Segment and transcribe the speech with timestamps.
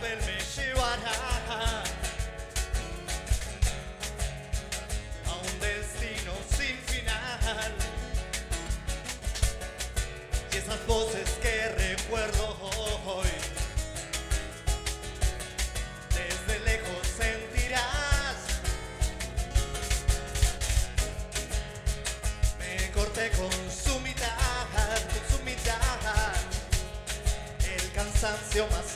[0.00, 1.97] helping me, she would have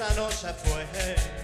[0.03, 1.42] sano ya fue.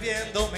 [0.00, 0.49] Buscando,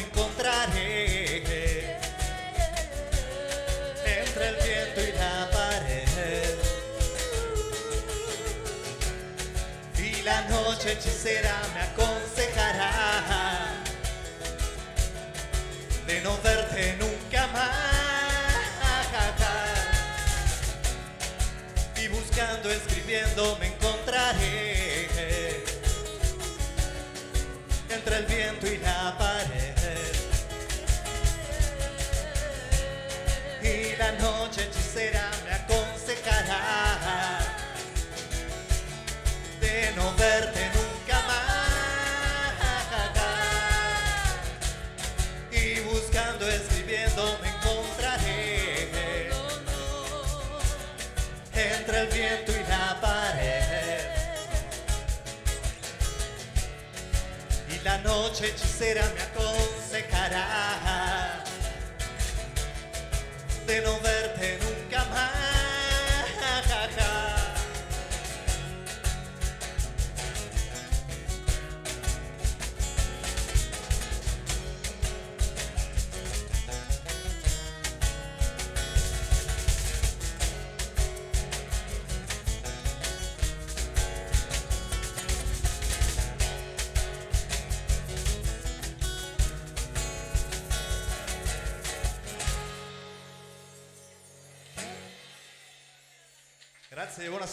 [58.32, 59.41] morte feiticeira me atormenta.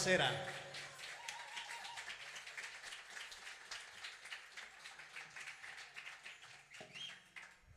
[0.02, 0.18] Grazie,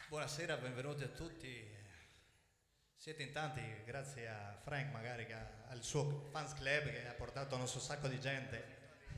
[0.08, 0.56] buonasera.
[0.56, 1.68] Benvenuti a tutti.
[2.96, 7.58] Siete in tanti, grazie a Frank magari ha- al suo fans club che ha portato
[7.58, 8.64] non so sacco di gente.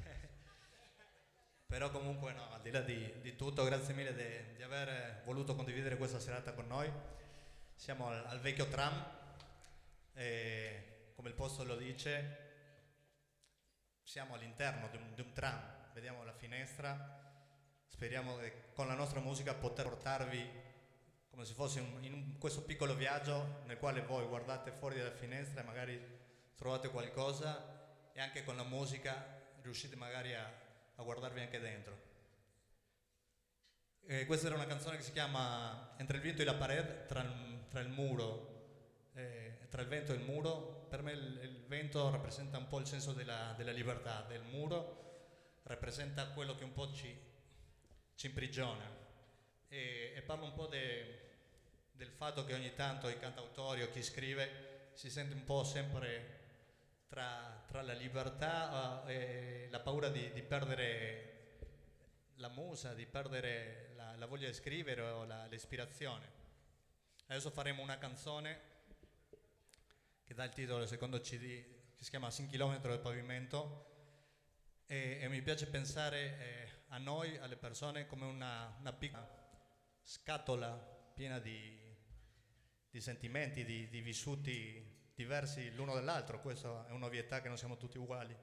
[1.67, 5.53] Però comunque no, al di là di, di tutto, grazie mille de- di aver voluto
[5.53, 6.91] condividere questa serata con noi.
[7.75, 9.05] Siamo al, al vecchio tram
[10.15, 12.44] e come il posto lo dice,
[14.05, 15.59] siamo all'interno di un, di un tram,
[15.93, 17.19] vediamo la finestra,
[17.87, 20.63] speriamo che con la nostra musica poter portarvi
[21.29, 25.11] come se fosse un- in un- questo piccolo viaggio nel quale voi guardate fuori dalla
[25.11, 25.99] finestra e magari
[26.55, 30.49] trovate qualcosa e anche con la musica riuscite magari a,
[30.95, 32.03] a guardarvi anche dentro.
[34.07, 37.23] Eh, questa era una canzone che si chiama Entre il vento e la parete, tra
[37.69, 38.54] tra il muro,
[39.15, 40.85] eh, tra il vento e il muro.
[40.89, 45.03] Per me il, il vento rappresenta un po' il senso della, della libertà, del muro
[45.63, 47.17] rappresenta quello che un po' ci,
[48.15, 48.87] ci imprigiona.
[49.67, 51.23] E, e parlo un po' de-
[51.91, 56.43] del fatto che ogni tanto i cantautori o chi scrive si sente un po' sempre
[57.07, 61.31] tra, tra la libertà eh, e la paura di, di perdere
[62.35, 66.33] la musa, di perdere la, la voglia di scrivere o la- l'ispirazione.
[67.27, 68.73] Adesso faremo una canzone
[70.25, 73.93] che dà il titolo del secondo CD, che si chiama Sin chilometro del pavimento
[74.87, 79.43] e, e mi piace pensare eh, a noi, alle persone, come una, una piccola
[80.01, 80.73] scatola
[81.13, 81.77] piena di,
[82.89, 87.97] di sentimenti, di, di vissuti diversi l'uno dall'altro, questa è un'ovvietà che non siamo tutti
[87.97, 88.35] uguali,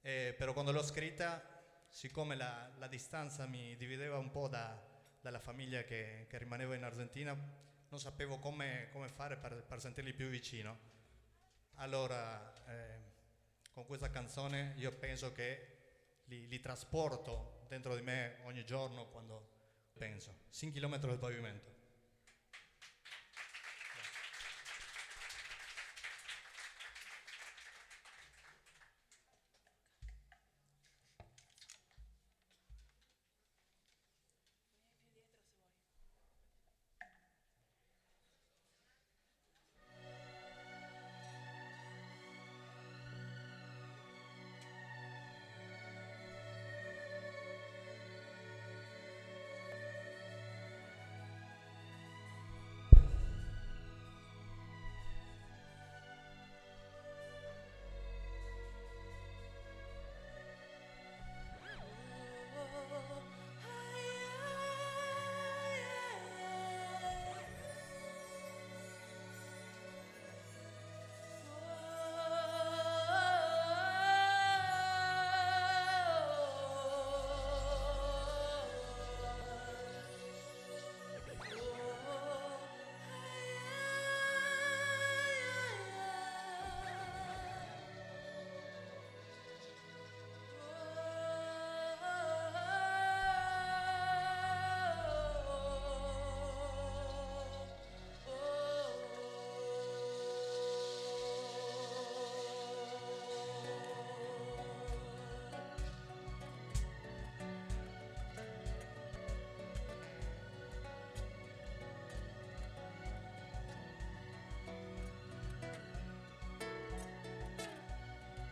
[0.00, 1.42] Eh, però quando l'ho scritta
[1.88, 4.80] siccome la, la distanza mi divideva un po' da,
[5.20, 7.34] dalla famiglia che, che rimaneva in Argentina,
[7.88, 10.95] non sapevo come, come fare per, per sentirli più vicino.
[11.76, 12.98] Allora, eh,
[13.72, 15.76] con questa canzone io penso che
[16.24, 19.46] li, li trasporto dentro di me ogni giorno quando
[19.92, 20.44] penso.
[20.50, 21.75] 5 km del pavimento.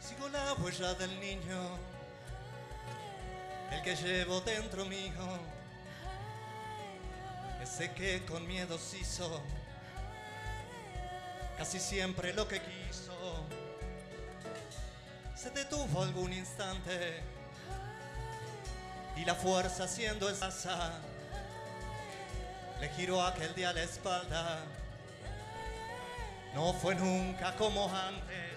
[0.06, 1.78] Sigo la huella del niño,
[3.70, 5.38] el que llevo dentro mío,
[7.62, 9.40] ese que con miedo se hizo
[11.56, 13.46] casi siempre lo que quiso.
[15.34, 17.22] Se detuvo algún instante
[19.16, 20.98] y la fuerza siendo escasa
[22.78, 24.58] le giró aquel día la espalda.
[26.54, 28.53] No fue nunca como antes.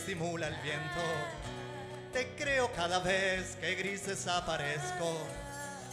[0.00, 1.00] Estimula el viento
[2.12, 5.16] te creo cada vez que gris desaparezco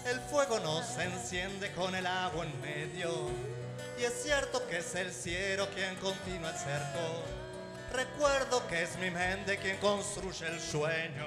[0.10, 3.30] el fuego no se enciende con el agua en medio.
[4.00, 7.24] Y es cierto que es el cielo quien continúa el cerco.
[7.92, 11.27] Recuerdo que es mi mente quien construye el sueño.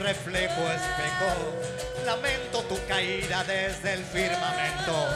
[0.00, 1.60] Reflejo espejo.
[2.04, 5.08] Lamento tu caída desde el firmamento.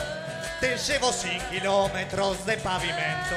[0.61, 3.37] Te llevo sin kilómetros de pavimento,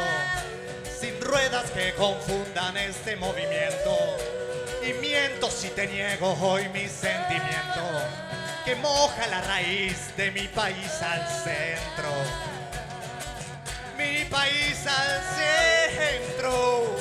[1.00, 3.98] sin ruedas que confundan este movimiento.
[4.84, 7.84] Y miento si te niego hoy mi sentimiento,
[8.64, 12.12] que moja la raíz de mi país al centro.
[13.98, 16.97] Mi país al centro.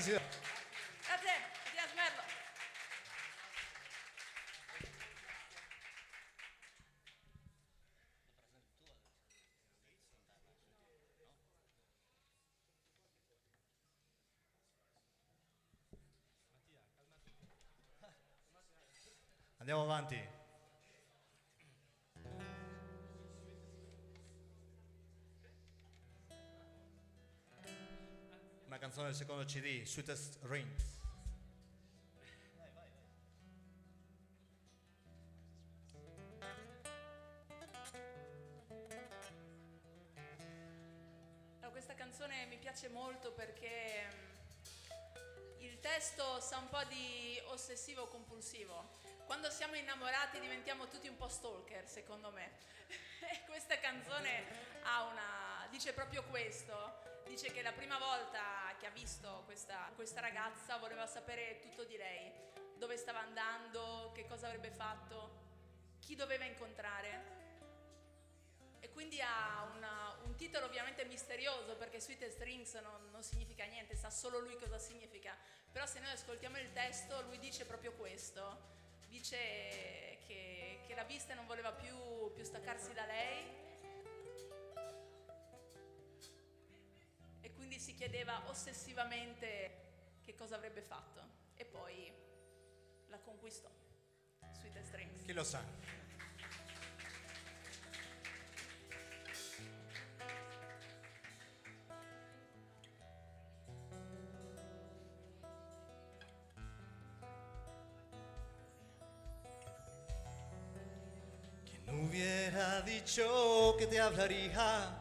[0.00, 0.22] Silvia.
[1.06, 1.30] Grazie,
[1.66, 2.22] Mattias Merlo.
[19.58, 20.39] Andiamo avanti.
[29.10, 30.38] Del secondo CD, Sweetest.
[41.58, 48.06] Allora, questa canzone mi piace molto perché mm, il testo sa un po' di ossessivo
[48.06, 48.90] compulsivo.
[49.26, 52.48] Quando siamo innamorati diventiamo tutti un po' stalker, secondo me.
[53.32, 54.44] E questa canzone
[54.84, 57.08] una, dice proprio questo.
[57.26, 61.98] Dice che la prima volta che ha visto questa, questa ragazza voleva sapere tutto di
[61.98, 62.32] lei,
[62.76, 67.38] dove stava andando, che cosa avrebbe fatto, chi doveva incontrare.
[68.80, 73.94] E quindi ha una- un titolo ovviamente misterioso perché Sweet Strings non, non significa niente,
[73.96, 75.36] sa solo lui cosa significa.
[75.70, 78.78] Però se noi ascoltiamo il testo, lui dice proprio questo.
[79.08, 79.36] Dice
[80.26, 83.68] che, che la vista non voleva più, più staccarsi da lei
[87.70, 91.22] quindi si chiedeva ossessivamente che cosa avrebbe fatto.
[91.54, 92.12] E poi
[93.06, 93.70] la conquistò.
[94.58, 95.22] Sweet Strings.
[95.22, 95.62] Chi lo sa?
[111.64, 114.99] ¿Quién hubiera dicho que te hablaría?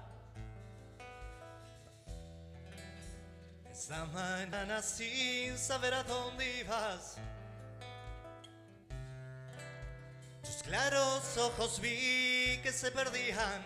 [3.90, 7.16] Esta mañana sin saber a dónde ibas.
[10.44, 13.64] Tus claros ojos vi que se perdían.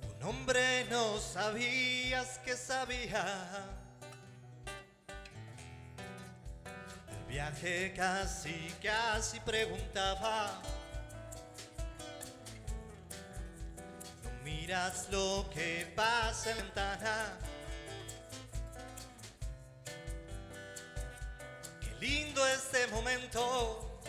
[0.00, 3.64] Tu nombre no sabías que sabía.
[7.10, 10.60] El viaje casi, casi preguntaba.
[14.66, 17.38] Miras lo que pasa en ventana.
[21.82, 24.00] Qué lindo este momento.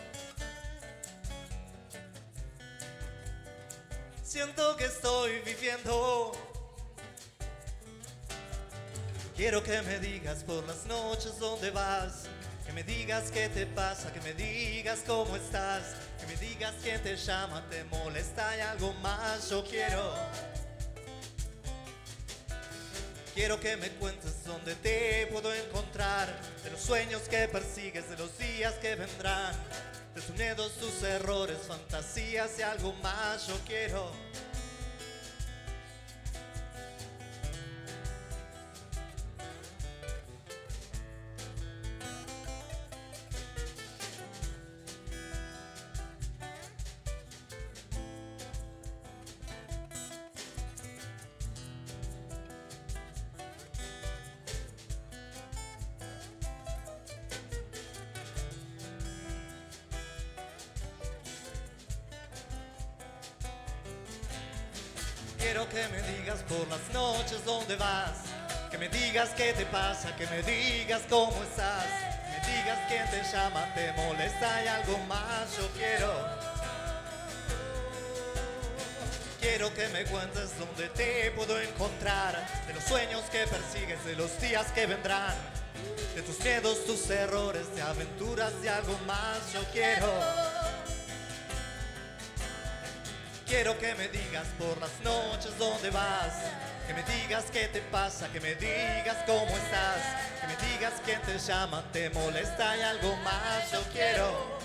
[4.22, 6.32] Siento que estoy viviendo.
[9.36, 12.28] Quiero que me digas por las noches dónde vas.
[12.64, 15.96] Que me digas qué te pasa, que me digas cómo estás.
[16.40, 19.50] Digas quién te llama, te molesta y algo más.
[19.50, 20.14] Yo quiero.
[23.34, 26.26] Quiero que me cuentes dónde te puedo encontrar,
[26.64, 29.54] de los sueños que persigues, de los días que vendrán,
[30.14, 33.46] de tus miedos, tus errores, fantasías y algo más.
[33.46, 33.54] Yo.
[33.66, 34.10] Quiero
[70.14, 71.86] que me digas cómo estás,
[72.30, 75.56] me digas quién te llama, te molesta y algo más.
[75.56, 76.46] Yo quiero.
[79.40, 84.40] Quiero que me cuentes dónde te puedo encontrar, de los sueños que persigues, de los
[84.40, 85.34] días que vendrán,
[86.14, 89.52] de tus miedos, tus errores, de aventuras y algo más.
[89.52, 90.45] Yo quiero.
[93.46, 96.34] Quiero que me digas por las noches dónde vas,
[96.84, 100.00] que me digas qué te pasa, que me digas cómo estás,
[100.40, 103.70] que me digas quién te llama, te molesta y algo más.
[103.70, 104.55] Yo quiero.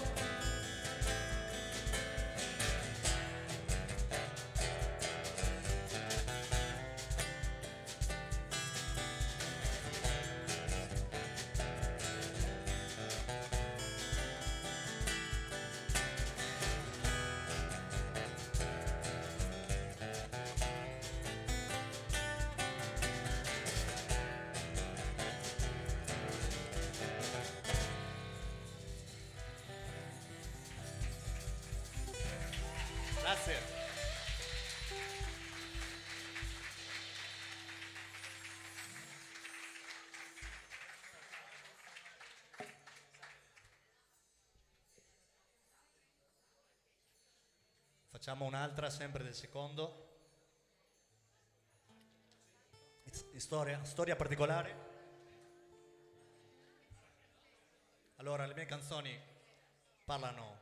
[48.22, 50.10] Facciamo un'altra sempre del secondo.
[53.38, 54.75] Storia, storia particolare.
[58.18, 59.20] Allora, le mie canzoni
[60.06, 60.60] parlano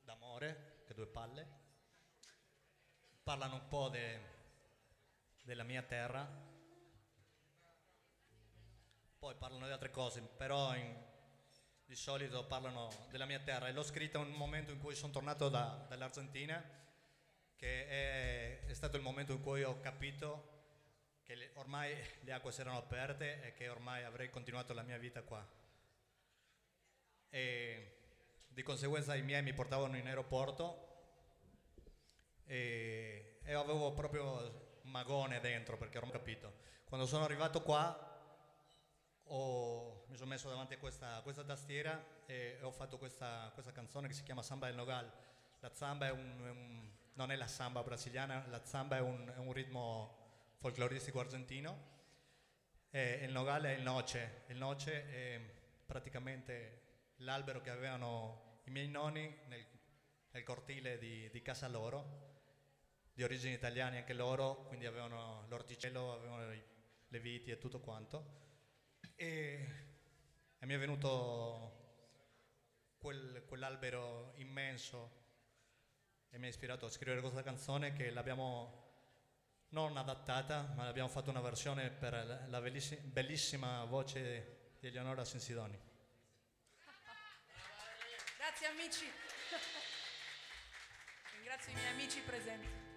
[0.00, 1.46] d'amore, che due palle,
[3.22, 4.20] parlano un po' de-
[5.42, 6.26] della mia terra,
[9.18, 11.11] poi parlano di altre cose, però in-
[11.92, 15.50] di solito parlano della mia terra e l'ho scritta un momento in cui sono tornato
[15.50, 16.58] da- dall'Argentina,
[17.54, 20.62] che è, è stato il momento in cui ho capito
[21.22, 24.96] che le- ormai le acque si erano aperte e che ormai avrei continuato la mia
[24.96, 25.46] vita qua
[27.28, 27.96] e
[28.48, 30.88] di conseguenza i miei mi portavano in aeroporto
[32.46, 36.54] e, e avevo proprio un magone dentro perché ero capito.
[36.86, 38.08] Quando sono arrivato qua
[39.24, 44.08] ho- mi sono messo davanti a questa, questa tastiera e ho fatto questa, questa canzone
[44.08, 45.10] che si chiama Samba del Nogal.
[45.60, 49.38] La samba è un, un- non è la samba brasiliana, la samba è un, è
[49.38, 51.90] un ritmo folcloristico argentino
[52.90, 54.42] e il Nogal è il noce.
[54.48, 55.40] Il noce è
[55.86, 56.80] praticamente
[57.16, 59.64] l'albero che avevano i miei nonni nel,
[60.30, 62.32] nel cortile di, di casa loro,
[63.14, 66.52] di origini italiane anche loro, quindi avevano l'orticello, avevano
[67.08, 68.40] le viti e tutto quanto.
[70.62, 71.72] E, mi è venuto
[72.96, 75.20] quel- quell'albero immenso
[76.30, 78.78] e mi ha ispirato a scrivere questa canzone che l'abbiamo
[79.70, 85.24] non adattata, ma abbiamo fatto una versione per la, la bellissi- bellissima voce di Eleonora
[85.24, 85.76] Sensidoni.
[88.36, 89.04] Grazie amici.
[91.34, 92.91] Ringrazio i miei amici presenti.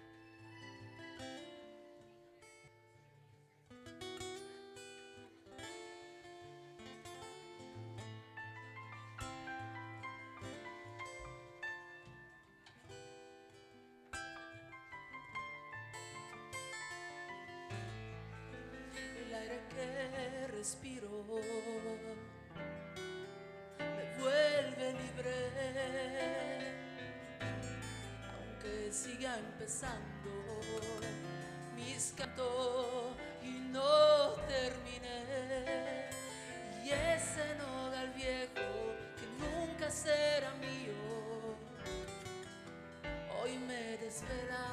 [19.48, 21.24] Que respiro
[23.78, 25.36] me vuelve libre,
[28.34, 30.30] aunque siga empezando
[31.74, 36.10] mis cantos y no terminé.
[36.84, 38.68] Y ese nogal viejo
[39.16, 40.94] que nunca será mío,
[43.40, 44.66] hoy me desvela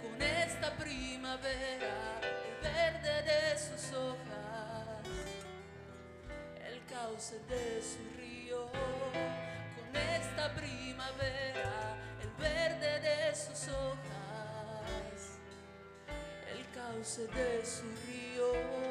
[0.00, 2.20] con esta primavera,
[2.72, 5.06] verde de sus hojas,
[6.68, 8.70] el cauce de su río,
[9.76, 15.38] con esta primavera, el verde de sus hojas,
[16.50, 18.85] el cauce de su río.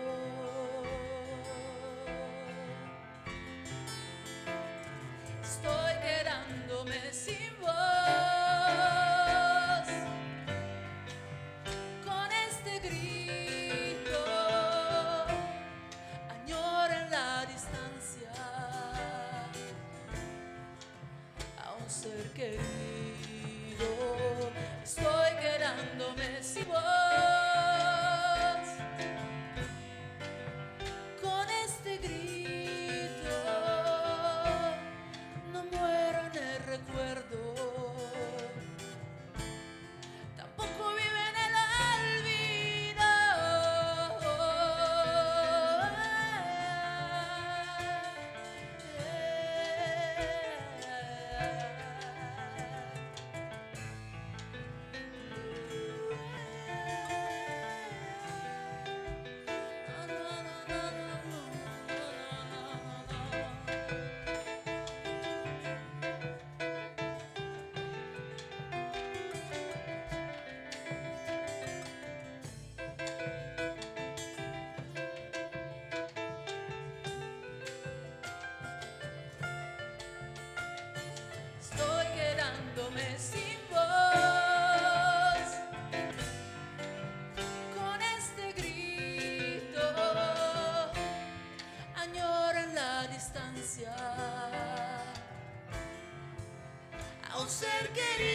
[97.94, 98.35] perché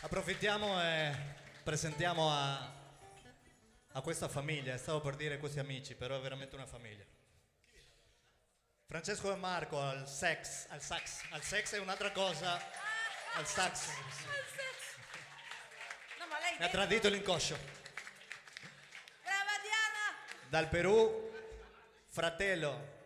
[0.00, 1.12] Approfittiamo e
[1.64, 2.72] presentiamo a,
[3.90, 7.04] a questa famiglia, stavo per dire questi amici, però è veramente una famiglia.
[8.86, 12.62] Francesco e Marco al sex, al sax, al sex è un'altra cosa,
[13.34, 13.88] al sax.
[16.20, 17.58] No, ma lei Mi ha tradito l'inconscio.
[19.20, 20.48] Brava Diana!
[20.48, 21.32] Dal Perù,
[22.06, 22.98] fratello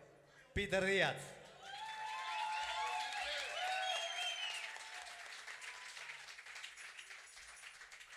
[0.51, 1.32] Peter Diaz.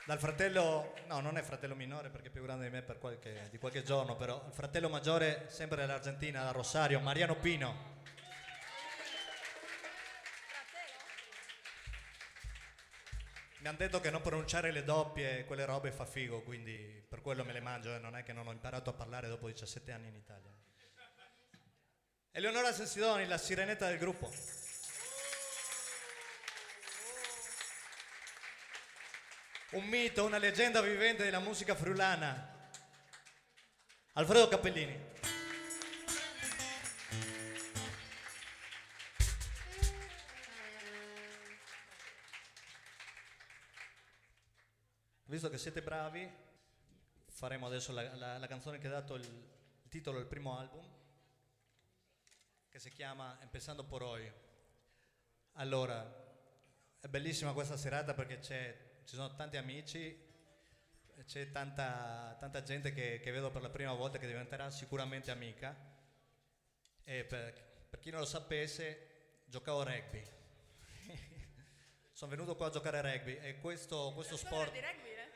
[0.07, 3.49] Dal fratello, no, non è fratello minore perché è più grande di me per qualche,
[3.51, 7.95] di qualche giorno, però il fratello maggiore, sempre dell'Argentina, da Rosario, Mariano Pino.
[13.59, 17.45] Mi hanno detto che non pronunciare le doppie, quelle robe fa figo, quindi per quello
[17.45, 20.07] me le mangio e non è che non ho imparato a parlare dopo 17 anni
[20.07, 20.55] in Italia.
[22.31, 24.31] Eleonora Sensidoni, la sirenetta del gruppo.
[29.73, 32.55] Un mito, una leggenda vivente della musica friulana.
[34.13, 35.15] Alfredo Cappellini.
[45.25, 46.31] Visto che siete bravi,
[47.27, 50.89] faremo adesso la, la- la canzone che ha dato il, il titolo al primo album,
[52.69, 54.33] che si chiama Empezando por hoy.
[55.55, 56.25] Allora,
[57.01, 60.21] è bellissima questa serata perché c'è- ci sono tanti amici,
[61.27, 65.75] c'è tanta, tanta gente che, che vedo per la prima volta che diventerà sicuramente amica.
[67.05, 70.23] E per, per chi non lo sapesse, giocavo a rugby.
[72.11, 75.31] sono venuto qua a giocare a rugby e questo, questo sport di rugby, eh?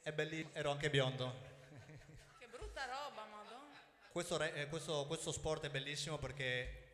[0.00, 1.48] è bellissimo, ero anche biondo.
[2.38, 3.78] Che brutta roba, madonna.
[4.10, 6.88] Questo, re- eh, questo- questo sport è bellissimo perché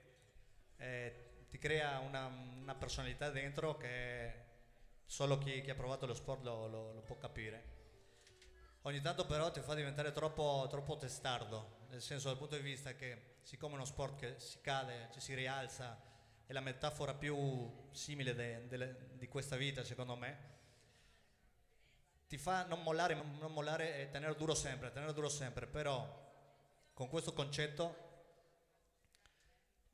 [0.76, 4.45] eh, ti crea una, una personalità dentro che
[5.06, 7.74] solo chi, chi ha provato lo sport lo, lo- lo può capire.
[8.82, 12.94] Ogni tanto però ti fa diventare troppo, troppo testardo, nel senso dal punto di vista
[12.94, 16.00] che siccome è uno sport che si cade, ci si rialza,
[16.46, 20.54] è la metafora più simile de- delle- di questa vita secondo me,
[22.28, 26.24] ti fa non mollare, non mollare e tenere duro sempre, tenere duro sempre, però
[26.92, 28.04] con questo concetto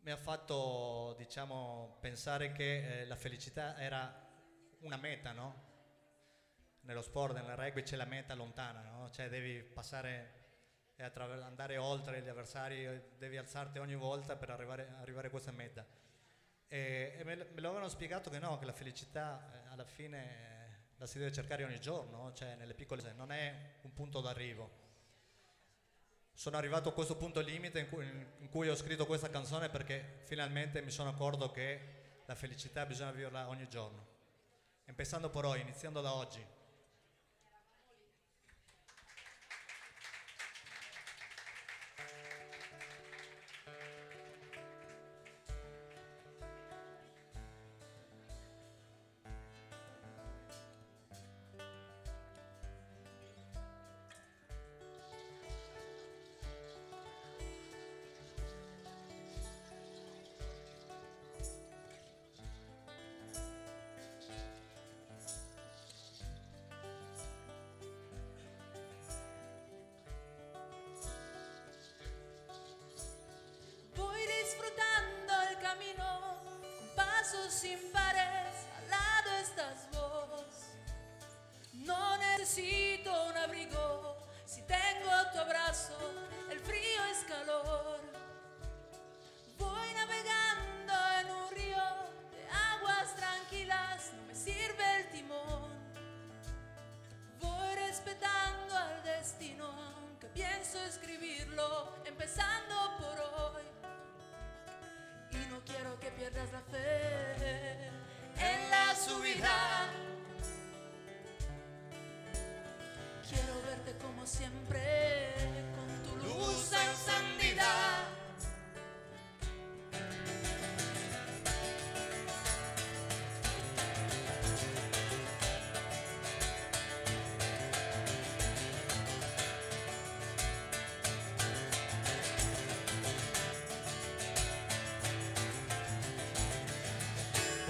[0.01, 4.22] mi ha fatto diciamo pensare che eh, la felicità era
[4.83, 5.71] una meta, no?
[6.83, 9.11] Nello sport, nel rugby c'è la meta lontana, no?
[9.11, 10.41] Cioè devi passare
[10.97, 12.87] e attraver- andare oltre gli avversari,
[13.19, 15.85] devi alzarti ogni volta per arrivare, arrivare a questa meta.
[16.69, 20.97] E, e me lo avevano spiegato che no, che la felicità eh, alla fine eh,
[20.97, 24.81] la si deve cercare ogni giorno, cioè nelle piccole cose, non è un punto d'arrivo.
[26.33, 30.23] Sono arrivato a questo punto limite in cui, in cui ho scritto questa canzone perché
[30.25, 34.12] finalmente mi sono accorto che la felicità bisogna viverla ogni giorno.
[34.87, 36.45] Empezando por hoy, iniziando da oggi.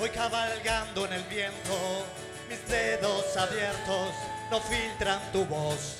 [0.03, 2.05] Voy cabalgando en el viento,
[2.49, 4.13] mis dedos abiertos
[4.51, 5.99] no filtran tu voz.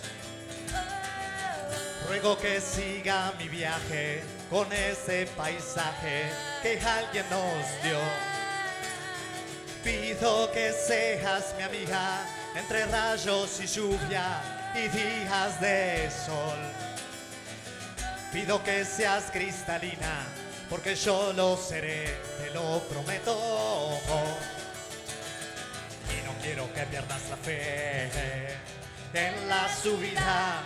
[2.09, 6.33] Ruego que siga mi viaje con ese paisaje
[6.65, 8.01] que alguien nos dio.
[9.85, 14.43] Pido que seas mi amiga entre rayos y lluvia
[14.75, 16.59] y días de sol.
[18.33, 20.27] Pido que seas cristalina,
[20.69, 23.52] porque yo lo seré, te lo prometo.
[26.87, 28.09] Pierdas la fe
[29.15, 30.63] en la subida.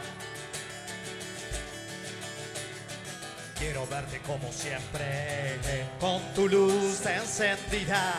[3.59, 5.57] Quiero verte como siempre,
[5.98, 8.12] con tu luz encendida.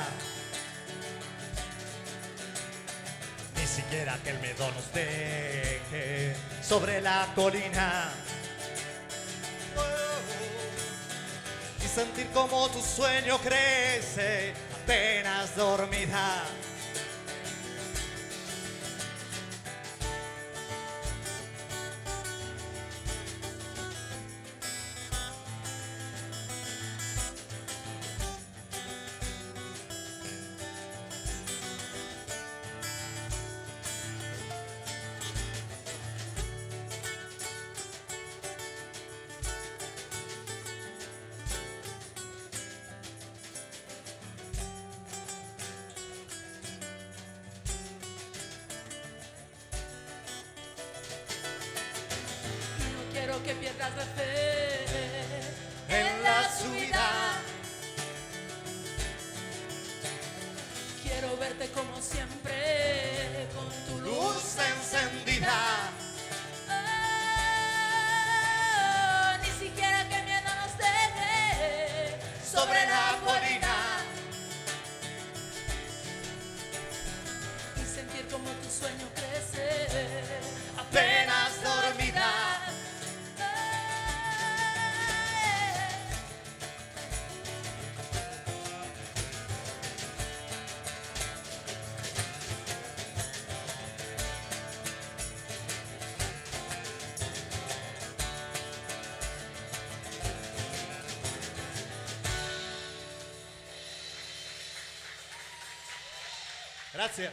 [3.55, 8.11] Ni siquiera que el miedo nos deje sobre la colina.
[11.83, 16.43] Y sentir como tu sueño crece apenas dormida.
[53.95, 54.85] La fe
[55.89, 57.09] En la subida.
[61.03, 62.46] Quiero verte como siempre
[107.07, 107.31] Grazie.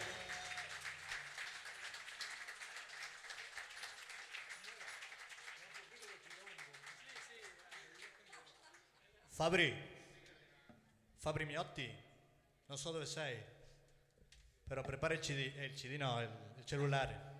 [9.30, 9.74] Fabri,
[11.16, 11.92] Fabri Miotti,
[12.66, 13.36] non so dove sei,
[14.64, 17.32] però prepara il CD, eh, il CD no, il, il cellulare.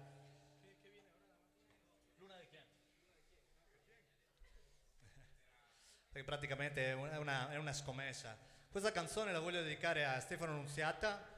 [6.11, 8.37] Perché praticamente è una, è una- è una scommessa.
[8.73, 11.34] Questa canzone la voglio dedicare a Stefano Nunziata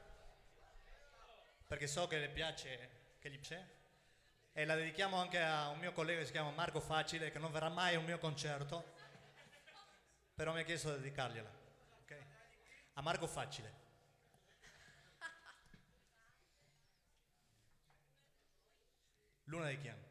[1.77, 3.75] perché so che le piace, che gli piace.
[4.51, 7.51] E la dedichiamo anche a un mio collega che si chiama Marco Facile, che non
[7.51, 8.95] verrà mai a un mio concerto,
[10.33, 11.51] però mi ha chiesto di dedicargliela.
[12.01, 12.17] ok?
[12.93, 13.71] A Marco Facile.
[19.43, 20.06] Luna di Chian.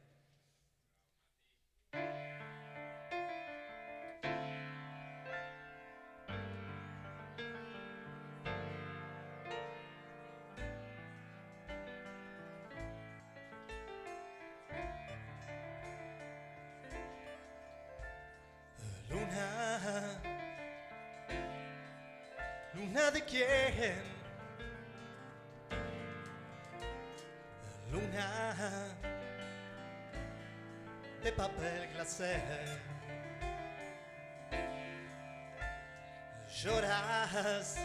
[36.66, 37.76] Lloras,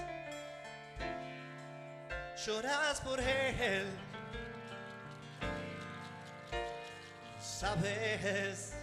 [2.44, 3.86] lloras por él.
[7.40, 8.74] Sabes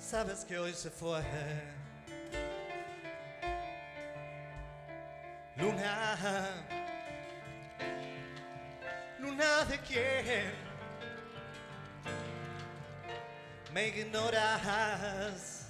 [0.00, 1.22] sabes que hoy se fue.
[5.54, 6.18] Luna,
[9.20, 10.52] luna de quién
[13.72, 15.61] me ignoras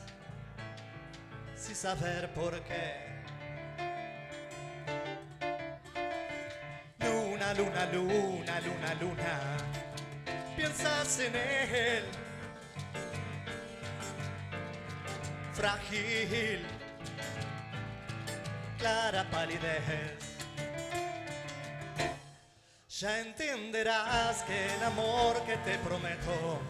[1.73, 3.13] sin saber por qué.
[6.99, 9.57] Luna, luna, luna, luna, luna,
[10.57, 12.05] piensas en él
[15.53, 16.65] frágil,
[18.79, 20.19] clara palidez.
[22.89, 26.61] Ya entenderás que el amor que te prometo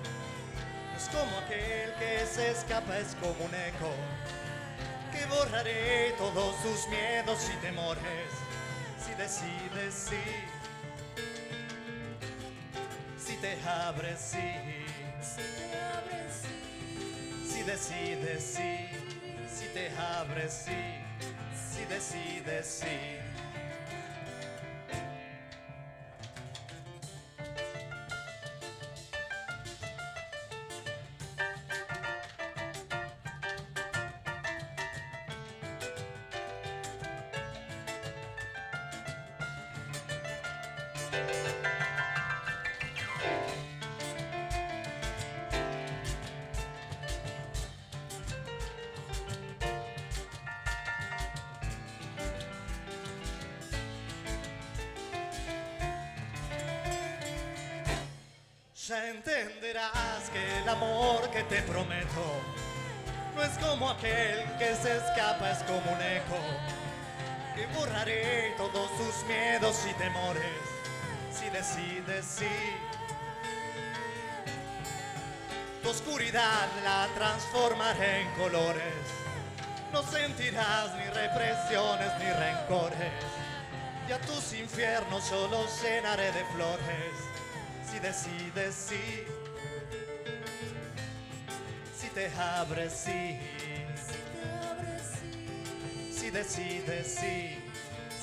[0.96, 3.92] es como aquel que se escapa, es como un eco
[5.32, 8.30] borraré todos tus miedos y temores.
[9.04, 10.16] Si decides sí,
[13.18, 14.82] si te abres sí.
[17.48, 18.88] Si decides sí,
[19.48, 20.82] si te abres sí,
[21.54, 23.21] si decides sí,
[58.88, 62.42] Ya entenderás que el amor que te prometo
[63.34, 66.38] no es como aquel que se escapa, es como un eco
[67.54, 70.71] que borraré todos tus miedos y temores
[71.52, 72.46] decides sí.
[75.82, 78.94] Tu oscuridad la transformaré en colores.
[79.92, 83.12] No sentirás ni represiones ni rencores.
[84.08, 87.14] Y a tus infiernos yo los llenaré de flores.
[87.90, 89.24] Si decides sí.
[91.96, 93.38] Si te abres sí.
[96.12, 97.58] Si decides sí.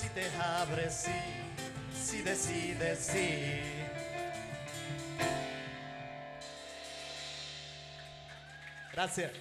[0.02, 1.39] Si te abres sí.
[2.10, 3.62] Si decides sí.
[8.92, 9.32] Gracias.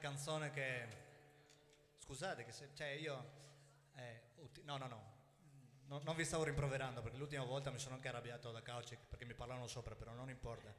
[0.00, 0.98] Canzone che...
[1.98, 3.30] Scusate, che se, cioè io...
[3.94, 5.18] eh, uti- no, no, no.
[5.86, 9.24] No- non vi stavo rimproverando perché l'ultima volta mi sono anche arrabbiato da Kauchik perché
[9.24, 10.74] mi parlavano sopra, però non importa.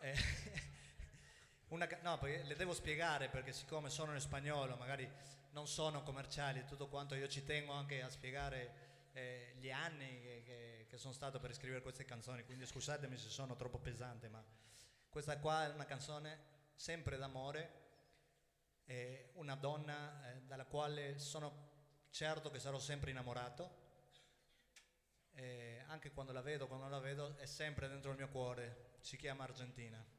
[0.00, 0.14] Eh,
[1.68, 5.10] una no, perché le devo spiegare perché siccome sono in spagnolo, magari
[5.50, 10.20] non sono commerciali e tutto quanto, io ci tengo anche a spiegare eh, gli anni
[10.20, 14.28] che, che- che sono stato per scrivere queste canzoni, quindi scusatemi se sono troppo pesante,
[14.28, 14.44] ma
[15.08, 16.38] questa qua è una canzone
[16.74, 17.83] sempre d'amore,
[18.84, 21.72] è una donna eh, dalla quale sono
[22.10, 23.82] certo che sarò sempre innamorato.
[25.32, 28.96] E anche quando la vedo, quando non la vedo, è sempre dentro il mio cuore.
[29.00, 30.13] Si chiama Argentina.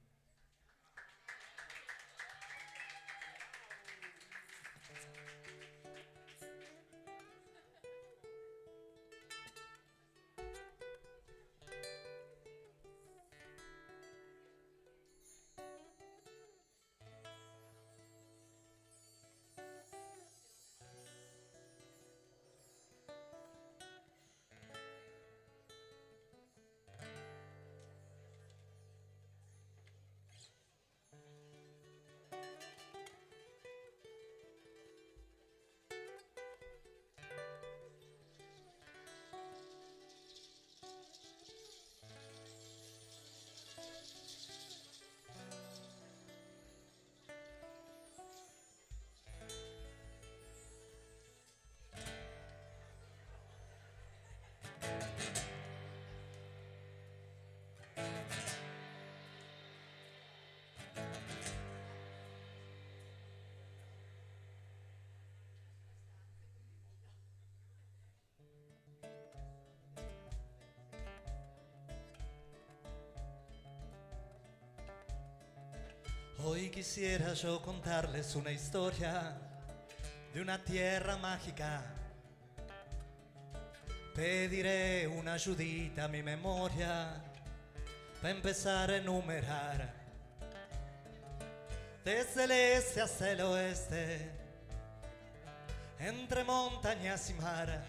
[76.76, 79.32] Quisiera yo contarles una historia
[80.34, 81.82] de una tierra mágica.
[84.14, 87.14] Pediré una ayudita a mi memoria
[88.22, 89.90] para empezar a enumerar.
[92.04, 94.30] Desde el este hasta el oeste,
[95.98, 97.86] entre montañas y mar,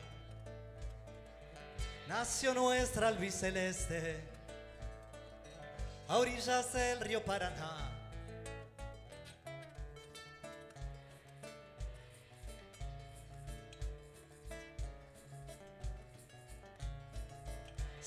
[2.06, 4.20] nació nuestra albiceleste
[6.06, 7.95] a orillas del río Paraná.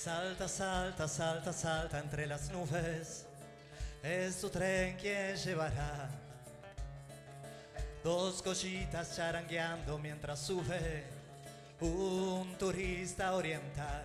[0.09, 3.27] Salta, salta, salta, salta entre las nubes.
[4.01, 6.09] Es tu tren quien llevará
[8.03, 11.03] dos cositas charangueando mientras sube
[11.79, 14.03] un turista oriental.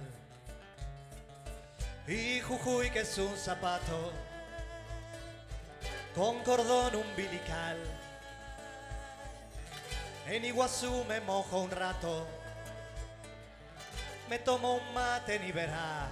[2.07, 4.13] Y Jujuy que es un zapato
[6.15, 7.79] con cordón umbilical.
[10.27, 12.27] En Iguazú me mojo un rato
[14.29, 16.09] me tomo un mate ni verá.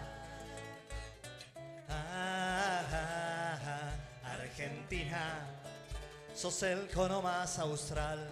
[1.88, 5.46] Ah, ah, ah, Argentina,
[6.34, 8.28] sos el cono más austral.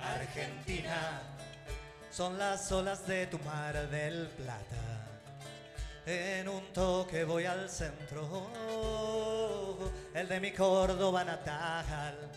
[0.00, 1.20] Argentina,
[2.10, 4.90] son las olas de tu mar del plata.
[6.06, 8.48] En un toque voy al centro,
[10.14, 12.30] el de mi Córdoba natal.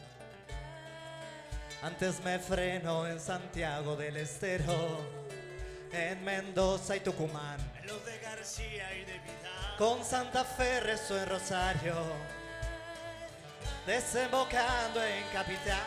[1.83, 5.05] Antes me freno en Santiago del Estero,
[5.91, 7.59] en Mendoza y Tucumán.
[7.81, 9.75] En los de García y de Vidal.
[9.77, 11.95] Con Santa Fe rezo en Rosario,
[13.85, 15.81] desembocando en Capital.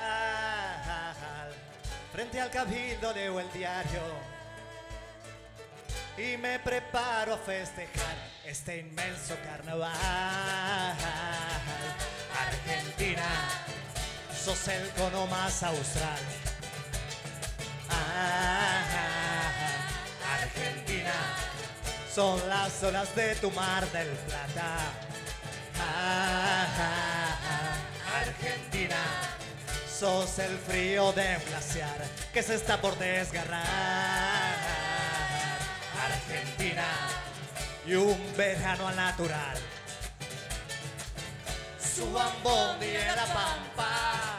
[2.12, 4.03] Frente al cabildo leo el diario
[6.18, 9.97] y me preparo a festejar este inmenso carnaval.
[12.38, 13.24] Argentina,
[14.47, 16.20] sos el cono más austral.
[17.90, 18.84] Ah,
[20.40, 21.12] Argentina,
[22.14, 24.76] son las olas de tu mar del plata.
[25.80, 26.66] Ah,
[28.20, 29.03] Argentina,
[29.99, 33.64] sos el frío de un glaciar que se está por desgarrar.
[36.05, 36.86] Argentina,
[37.84, 39.76] y un verano al natural.
[41.97, 44.38] Suban bondi en la pampa,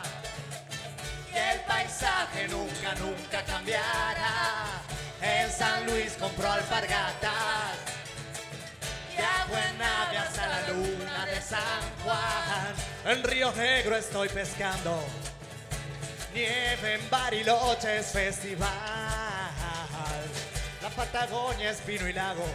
[1.34, 4.66] y el paisaje nunca, nunca cambiará.
[5.20, 7.32] En San Luis compró alpargatas
[9.12, 12.76] y agua en nave hasta la luna de San Juan.
[13.06, 15.04] En Río Negro estoy pescando,
[16.36, 18.70] nieve en Bariloche es festival.
[20.84, 22.46] La Patagonia es pino y lago,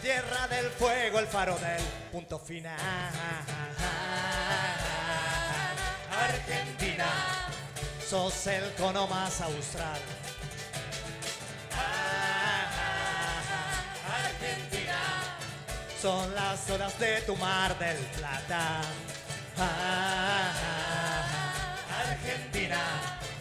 [0.00, 2.76] tierra del fuego, el faro del punto final.
[6.10, 7.06] Argentina,
[8.08, 10.00] sos el cono más austral.
[14.24, 14.98] Argentina,
[16.00, 18.80] son las horas de tu mar del plata.
[22.08, 22.80] Argentina,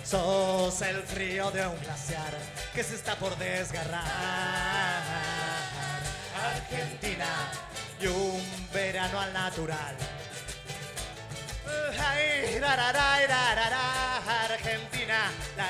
[0.03, 2.37] sos el frío de un glaciar
[2.73, 4.98] que se está por desgarrar.
[6.55, 7.51] Argentina
[8.01, 8.41] y un
[8.73, 9.95] verano al natural.
[11.99, 13.19] Ay, la, la, la,
[14.49, 15.69] Argentina, Argentina,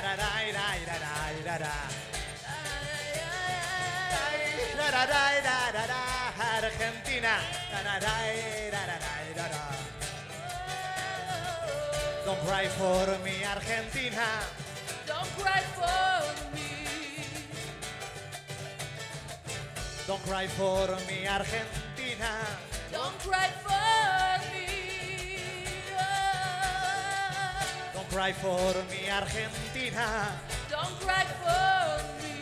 [12.25, 14.25] Don't cry for me, Argentina.
[15.07, 16.08] Don't cry for
[20.09, 22.31] Don't cry for me, Argentina.
[22.91, 25.37] Don't cry for me.
[27.93, 30.33] Don't cry for me, Argentina.
[30.67, 32.33] Don't cry for me.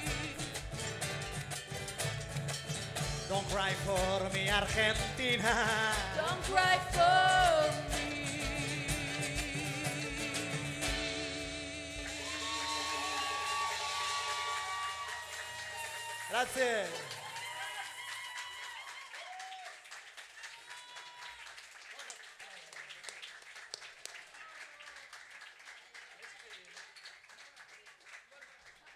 [3.27, 5.67] Don't cry for me, Argentina.
[6.15, 8.07] Don't cry for me.
[16.29, 17.06] Grazie.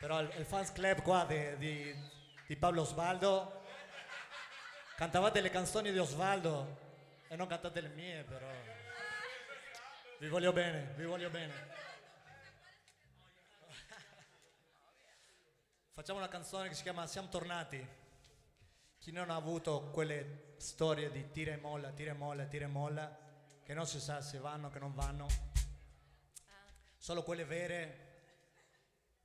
[0.01, 1.95] Però il, il fans club qua di, di-
[2.47, 3.61] di Pablo Osvaldo
[4.95, 6.79] cantavate le canzoni di Osvaldo
[7.27, 8.47] e non cantate le mie però
[10.17, 11.53] vi voglio bene, vi voglio bene.
[15.93, 17.87] Facciamo una canzone che si chiama Siamo tornati.
[18.97, 22.69] Chi non ha avuto quelle storie di tira e molla, tira e molla, tira e
[22.69, 23.17] molla,
[23.63, 25.27] che non si sa se vanno, che non vanno,
[26.97, 28.10] solo quelle vere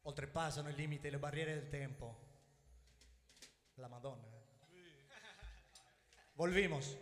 [0.06, 2.24] oltrepassano i limiti e le barriere del tempo.
[3.74, 4.24] La Madonna.
[4.26, 4.34] eh.
[6.34, 6.96] Volvimos.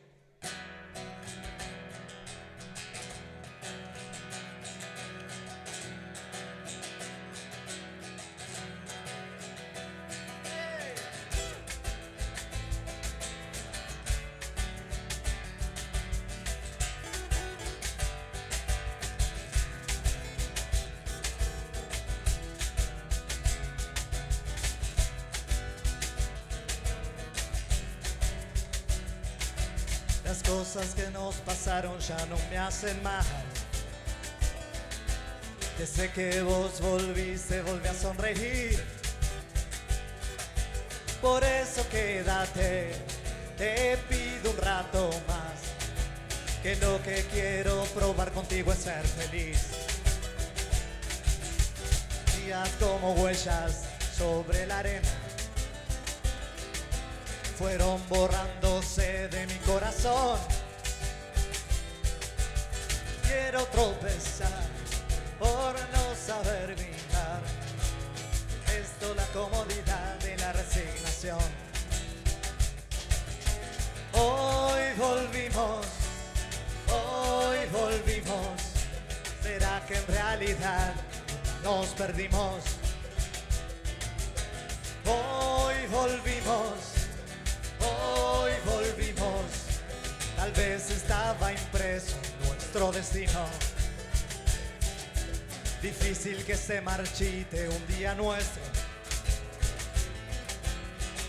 [31.45, 33.25] Pasaron ya no me hacen mal.
[35.79, 38.83] Desde que vos volviste, volví a sonreír.
[41.21, 42.93] Por eso quédate,
[43.57, 45.43] te pido un rato más.
[46.63, 49.69] Que lo que quiero probar contigo es ser feliz.
[52.37, 53.85] Días como huellas
[54.17, 55.09] sobre la arena
[57.59, 60.39] fueron borrándose de mi corazón.
[63.35, 64.63] Quiero tropezar
[65.41, 67.41] por no saber mirar
[69.33, 71.41] comodidad y la resignación.
[74.13, 75.87] Hoy volvimos,
[76.89, 78.61] hoy volvimos.
[79.43, 80.95] ¿Será que en realidad
[81.65, 82.63] nos perdimos?
[85.05, 86.79] Hoy volvimos,
[87.81, 89.45] hoy volvimos.
[90.37, 92.24] Tal vez estaba impreso
[92.75, 93.47] destino.
[95.81, 98.63] Difícil que se marchite un día nuestro.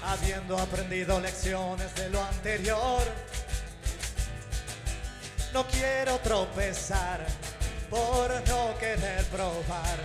[0.04, 3.04] Habiendo aprendido lecciones de lo anterior.
[5.54, 7.24] No quiero tropezar
[7.92, 10.00] por no querer probar.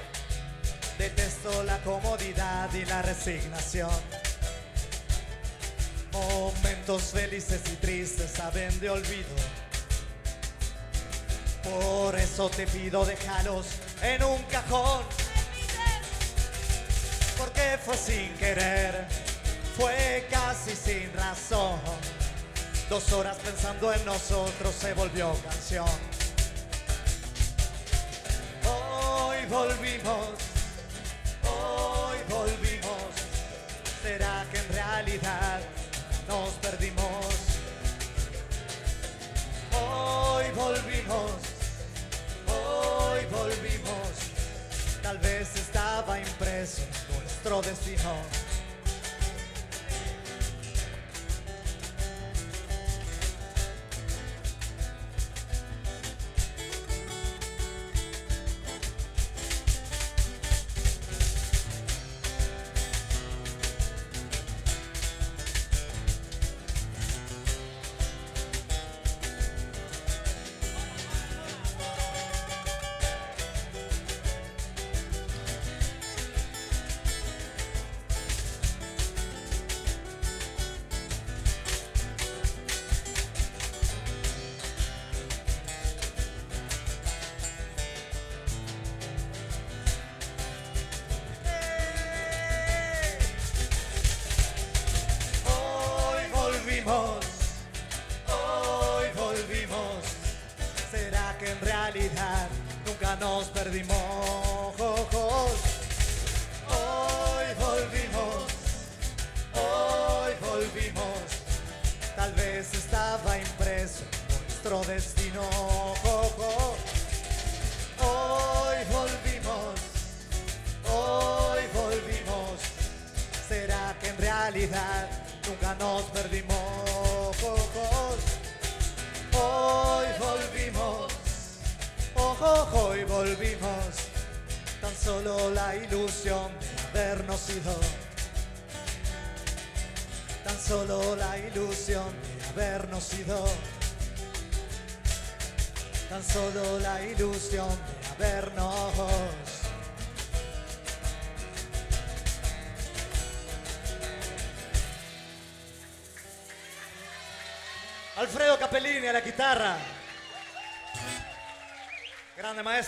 [0.99, 3.91] Detesto la comodidad y la resignación.
[6.13, 9.60] Momentos felices y tristes saben de olvido.
[11.63, 13.67] Por eso te pido déjalos
[14.03, 15.03] en un cajón.
[17.39, 19.07] Porque fue sin querer,
[19.77, 21.81] fue casi sin razón.
[22.89, 25.89] Dos horas pensando en nosotros se volvió canción.
[28.67, 30.29] Hoy volvimos,
[31.45, 33.01] hoy volvimos.
[34.03, 35.61] ¿Será que en realidad
[36.27, 37.27] nos perdimos?
[39.73, 41.33] Hoy volvimos,
[43.31, 44.31] volvimos.
[45.03, 46.83] Tal vez estaba impreso
[47.15, 48.40] nuestro destino.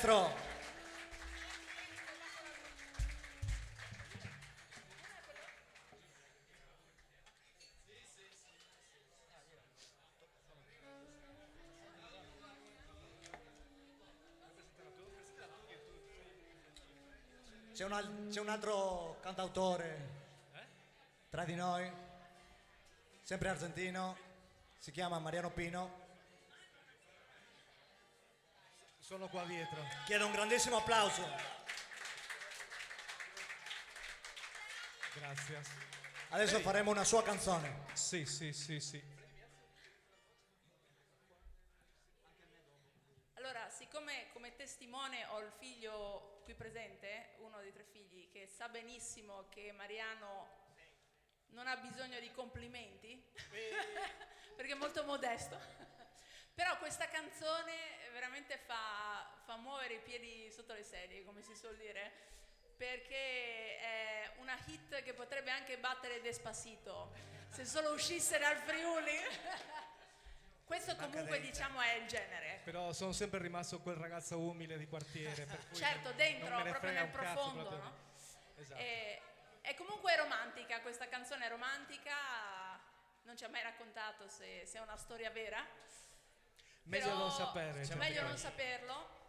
[0.02, 0.50] Maestro.
[17.72, 20.20] C'è un, al- c'è un altro cantautore
[21.30, 21.90] tra di noi,
[23.22, 24.16] sempre argentino,
[24.78, 26.01] si chiama Mariano Pino.
[29.12, 29.76] Sono qua dietro.
[30.06, 31.22] Chiedo un grandissimo applauso.
[35.12, 35.60] Grazie.
[36.30, 37.84] Adesso faremo una sua canzone.
[37.92, 39.04] Sì, sì, sì, sì.
[43.34, 48.70] Allora, siccome come testimone ho il figlio qui presente, uno dei tre figli, che sa
[48.70, 50.48] benissimo che Mariano
[51.48, 53.22] non ha bisogno di complimenti,
[54.56, 55.81] perché è molto modesto.
[56.82, 57.74] Questa canzone
[58.12, 62.10] veramente fa, fa muovere i piedi sotto le sedie, come si suol dire,
[62.76, 67.12] perché è una hit che potrebbe anche battere Despacito,
[67.50, 69.16] se solo uscisse dal Friuli.
[70.66, 72.62] Questo comunque diciamo è il genere.
[72.64, 75.44] Però sono sempre rimasto quel ragazzo umile di quartiere.
[75.44, 77.96] Per cui Certo, dentro, proprio nel cazzo, profondo, proprio- no?
[78.56, 78.80] Esatto.
[78.80, 79.22] E,
[79.60, 82.12] e comunque è romantica, questa canzone è romantica,
[83.22, 85.64] non ci ha mai raccontato se, se è una storia vera.
[86.84, 87.84] Meglio però- non sapere.
[87.84, 89.20] cioè, meglio non saperlo.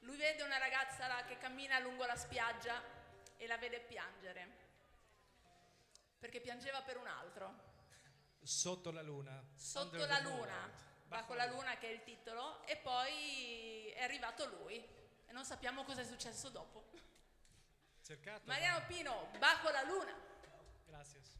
[0.00, 2.82] Lui vede una ragazza là che cammina lungo la spiaggia
[3.36, 4.48] e la vede piangere,
[6.18, 7.68] perché piangeva per un altro.
[8.42, 9.42] Sotto la luna.
[9.54, 10.70] Sotto Under la luna,
[11.04, 14.76] bajo la luna che è il titolo, e poi è arrivato lui
[15.26, 16.88] e non sappiamo cosa è successo dopo.
[18.02, 18.42] Cercato.
[18.46, 20.14] Mariano Pino, bajo la luna.
[20.86, 21.39] Gracias.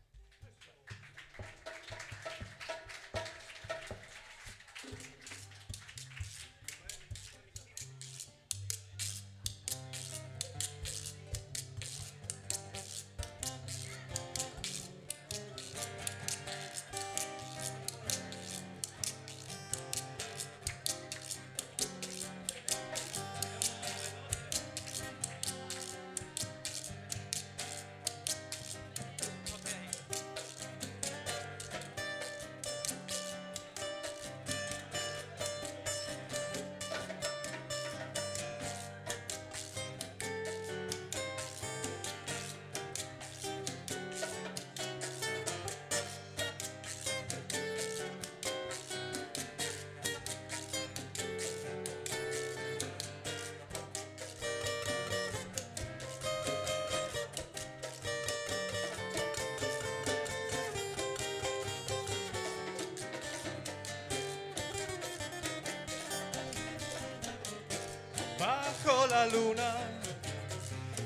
[68.82, 69.74] Bajo la luna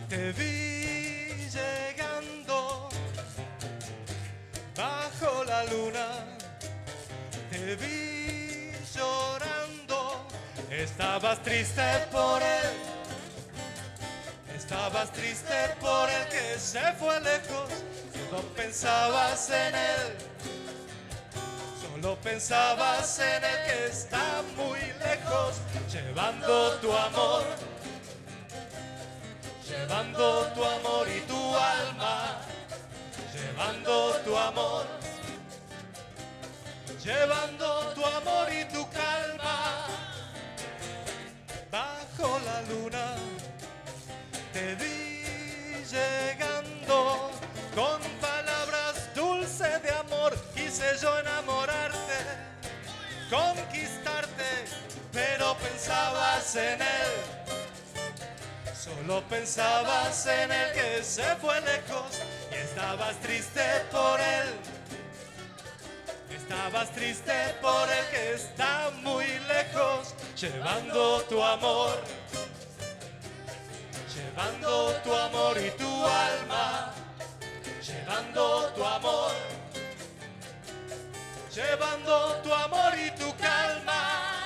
[0.09, 2.89] te vi llegando.
[4.77, 6.07] Bajo la luna
[7.51, 10.27] te vi llorando.
[10.71, 12.77] Estabas triste por él.
[14.57, 17.71] Estabas triste por el que se fue lejos.
[18.31, 20.17] No pensabas en él.
[21.81, 25.57] Solo pensabas en el que está muy lejos,
[25.91, 27.45] llevando tu amor,
[29.95, 32.41] llevando tu amor y tu alma,
[33.33, 34.87] llevando tu amor,
[37.05, 39.87] llevando tu amor y tu calma.
[41.71, 43.15] Bajo la luna
[44.53, 45.23] te vi
[45.89, 47.31] llegando
[47.77, 50.35] con palabras dulces de amor.
[50.55, 52.19] Quise yo enamorarte,
[53.31, 54.51] conquistarte,
[55.13, 57.64] pero pensabas en él.
[58.85, 62.21] Solo pensabas en el que se fue lejos
[62.51, 64.49] y estabas triste por él.
[66.31, 67.33] Estabas triste
[67.63, 71.99] por el que está muy lejos, llevando tu amor
[74.15, 76.93] llevando tu amor y tu alma,
[77.83, 79.33] llevando tu amor,
[81.55, 84.44] llevando tu amor y tu calma.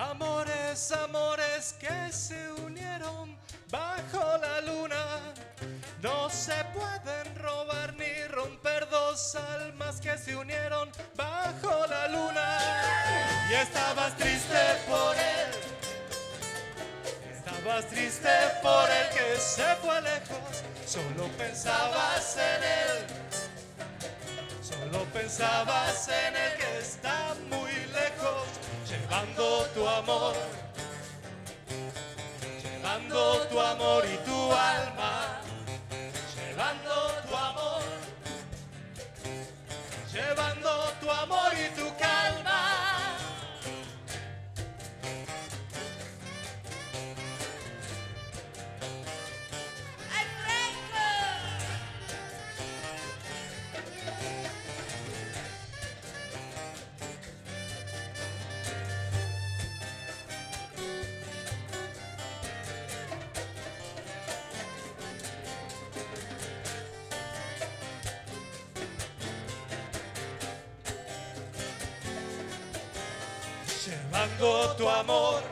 [0.00, 3.36] Amores, amores que se unieron
[3.70, 5.34] bajo la luna.
[6.00, 12.58] No se pueden robar ni romper dos almas que se unieron bajo la luna.
[13.50, 15.50] Y estabas triste por él.
[17.36, 18.30] Estabas triste
[18.62, 20.64] por el que se fue lejos.
[20.86, 23.06] Solo pensabas en él.
[24.62, 26.59] Solo pensabas en el
[29.74, 30.34] tu amor,
[32.62, 34.89] llevando tu amor y tu alma,
[74.40, 75.42] llevando tu amor,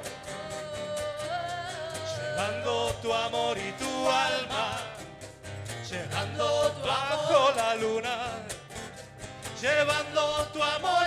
[2.16, 4.78] llevando tu amor y tu alma,
[5.90, 8.16] llevando bajo la luna,
[9.60, 10.97] llevando tu amor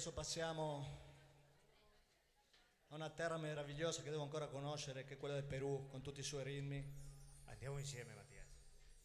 [0.00, 0.86] Adesso passiamo
[2.88, 6.20] a una terra meravigliosa che devo ancora conoscere, che è quella del Perù, con tutti
[6.20, 6.82] i suoi ritmi.
[7.44, 8.42] Andiamo insieme, Mattia.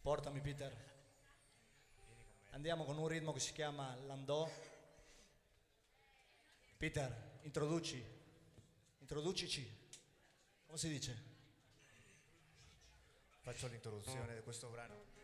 [0.02, 0.74] Portami Peter.
[2.52, 4.50] Andiamo con un ritmo che si chiama Landò.
[6.78, 8.02] Peter, introduci.
[9.00, 9.90] Introducici.
[10.66, 11.24] Come si dice?
[13.42, 15.15] Faccio l'introduzione di questo brano.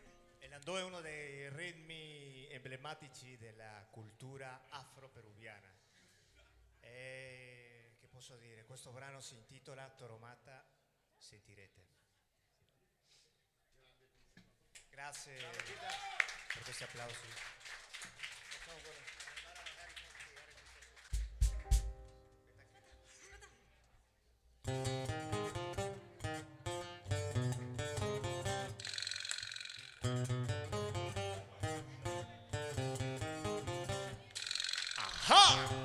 [0.48, 5.72] Landò è uno dei ritmi emblematici della cultura afro-peruviana.
[6.80, 8.64] E che posso dire?
[8.64, 10.64] Questo brano si intitola Toromata
[11.16, 11.86] Sentirete.
[14.90, 17.26] Grazie per questi applausi.
[24.64, 25.41] Aha!
[35.34, 35.81] Ha!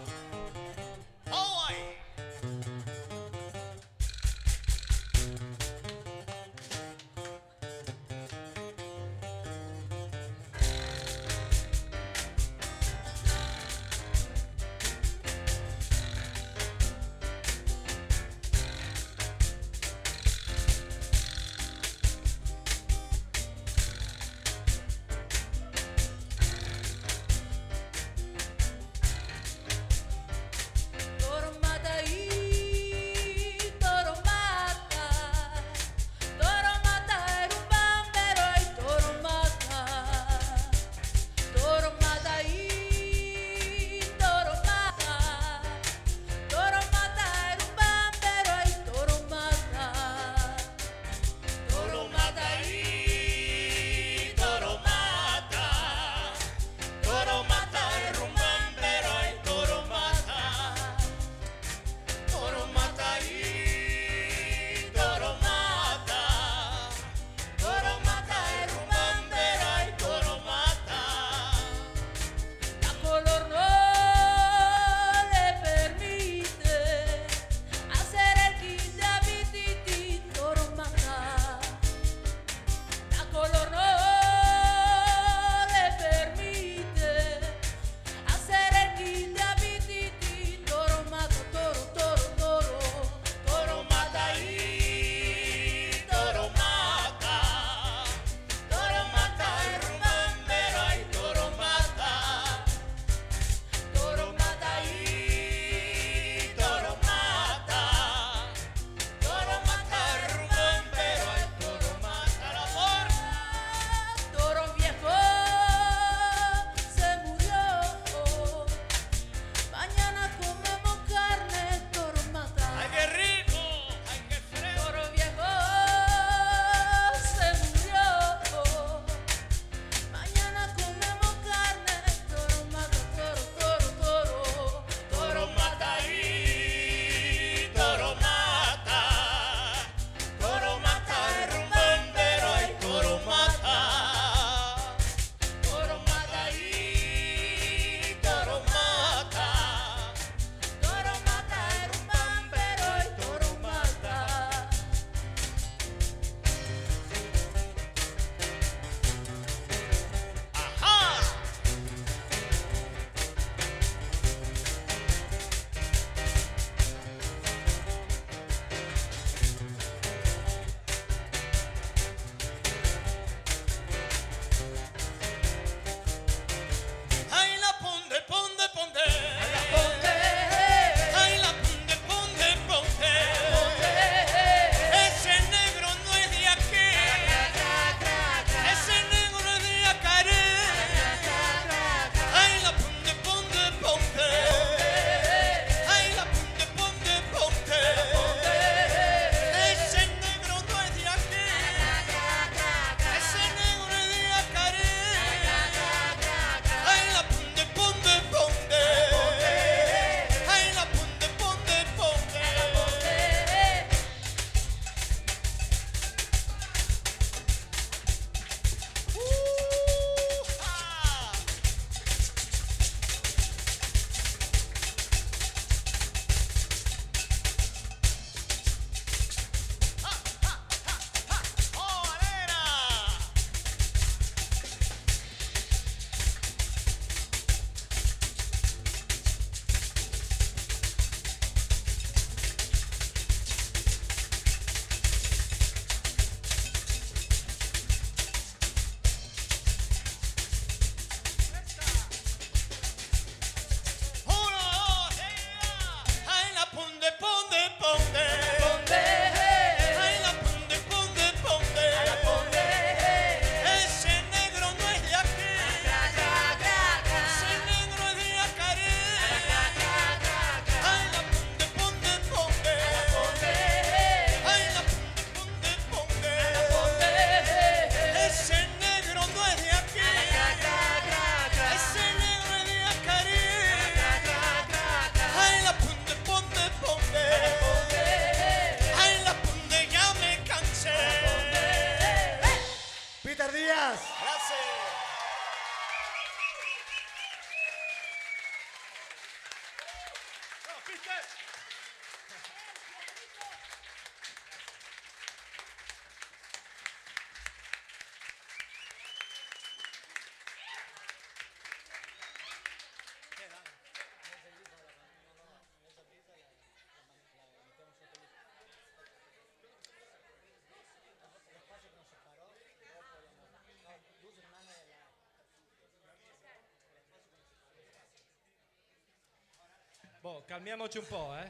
[330.28, 331.50] Boh, calmiamoci un po', eh.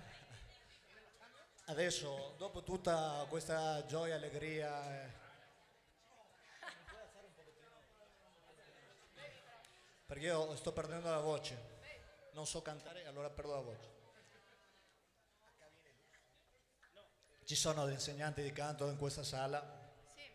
[1.66, 5.12] Adesso, dopo tutta questa gioia, allegria, eh,
[10.06, 11.80] perché io sto perdendo la voce,
[12.34, 13.96] non so cantare, allora perdo la voce.
[17.46, 19.90] Ci sono degli insegnanti di canto in questa sala?
[20.14, 20.32] Sì.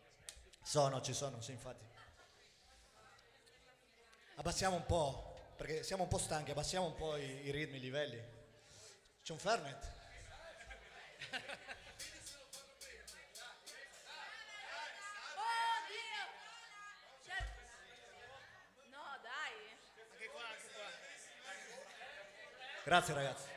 [0.64, 1.86] Sono, ci sono, sì, infatti.
[4.34, 5.31] Abbassiamo un po',
[5.62, 8.20] perché siamo un po' stanchi, abbassiamo un po' i, i ritmi, i livelli.
[9.22, 9.92] C'è un Fernet?
[15.86, 16.22] Dio!
[18.90, 19.54] No, dai.
[22.82, 23.48] Grazie ragazzi.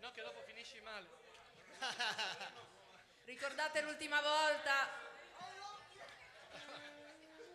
[0.00, 1.06] No, che dopo finisci male.
[3.26, 4.88] Ricordate l'ultima volta.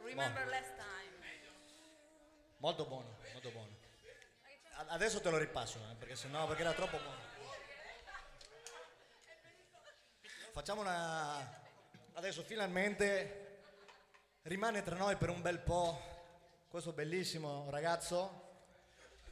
[0.04, 0.86] Remember last time.
[2.58, 3.77] Molto buono, molto buono.
[4.86, 7.00] Adesso te lo ripasso, eh, perché sennò perché era troppo.
[10.52, 11.66] Facciamo una.
[12.14, 13.62] Adesso finalmente
[14.44, 16.00] rimane tra noi per un bel po'
[16.68, 18.46] questo bellissimo ragazzo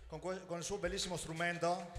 [0.08, 1.91] con, que- con il suo bellissimo strumento.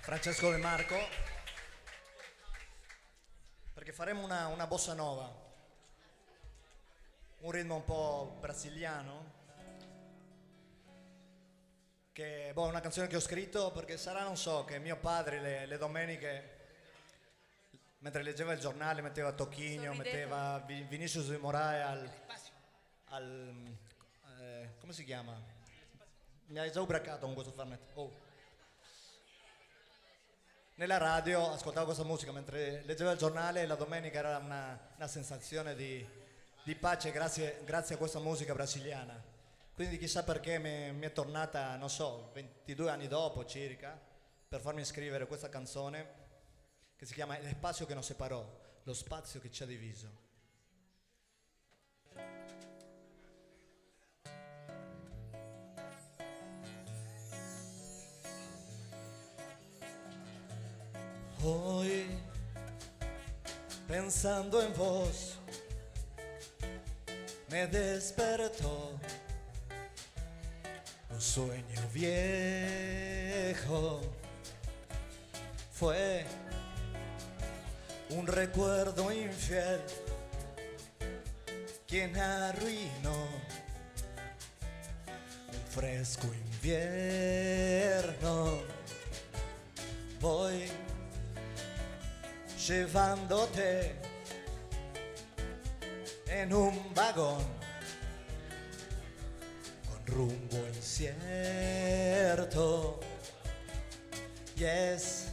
[0.00, 0.98] Francesco De Marco.
[3.72, 5.49] Perché faremo una, una bossa nova,
[7.40, 9.38] un ritmo un po' brasiliano,
[12.12, 15.40] che boh, è una canzone che ho scritto perché sarà, non so, che mio padre
[15.40, 16.58] le, le domeniche,
[17.98, 19.34] mentre leggeva il giornale, metteva
[19.88, 20.10] Sorridete.
[20.10, 22.10] metteva Vi- Vinicius de Moraes al...
[23.06, 23.76] al
[24.38, 25.40] eh, come si chiama?
[26.46, 27.80] Mi hai già ubriacato con questo farnet.
[27.94, 28.28] Oh
[30.80, 35.06] nella radio ascoltavo questa musica mentre leggevo il giornale e la domenica era una, una
[35.06, 36.06] sensazione di,
[36.62, 39.22] di pace grazie, grazie a questa musica brasiliana.
[39.72, 43.98] Quindi chissà perché mi, mi è tornata, non so, 22 anni dopo circa,
[44.46, 46.18] per farmi scrivere questa canzone
[46.96, 48.44] che si chiama Il spazio che non separò,
[48.82, 50.28] lo spazio che ci ha diviso.
[61.42, 62.06] Hoy,
[63.86, 65.38] pensando en vos,
[67.50, 68.92] me despertó
[71.10, 74.00] un sueño viejo.
[75.72, 76.24] Fue
[78.10, 79.80] un recuerdo infiel
[81.88, 83.26] quien arruinó
[85.48, 88.60] un fresco invierno.
[90.20, 90.68] Voy
[92.68, 94.09] llevándote
[96.30, 97.44] en un vagón
[99.88, 101.80] con rumbo incierto.
[104.56, 105.28] Y es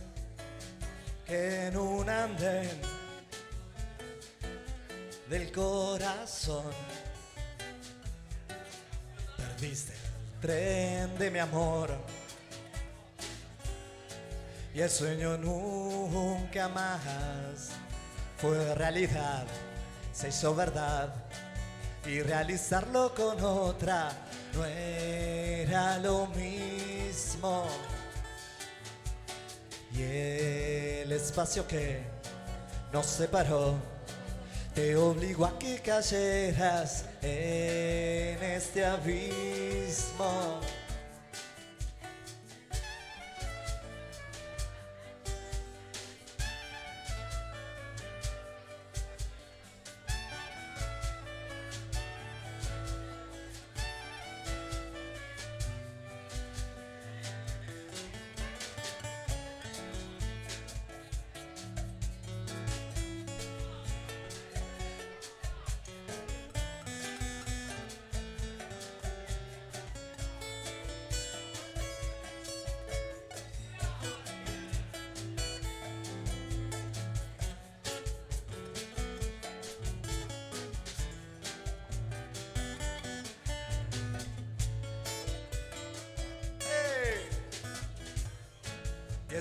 [1.26, 2.82] que en un andén
[5.30, 6.72] del corazón
[9.36, 10.00] perdiste el
[10.39, 11.98] tren de mi amor.
[14.74, 17.72] Y el sueño nunca más
[18.38, 19.45] fue realidad,
[20.18, 21.13] se hizo verdad.
[22.05, 24.11] Y realizarlo con otra
[24.53, 27.65] no era lo mismo.
[29.93, 32.01] Y el espacio que
[32.91, 33.76] nos separó
[34.74, 40.61] te obligó a que cayeras en este abismo.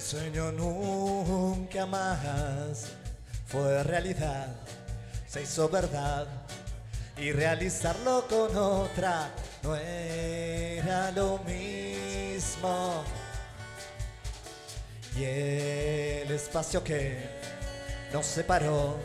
[0.00, 2.88] Sueño nunca más
[3.46, 4.48] fue realidad,
[5.26, 6.26] se hizo verdad
[7.16, 9.30] y realizarlo con otra
[9.62, 13.02] no era lo mismo.
[15.16, 17.18] Y el espacio que
[18.12, 18.96] nos separó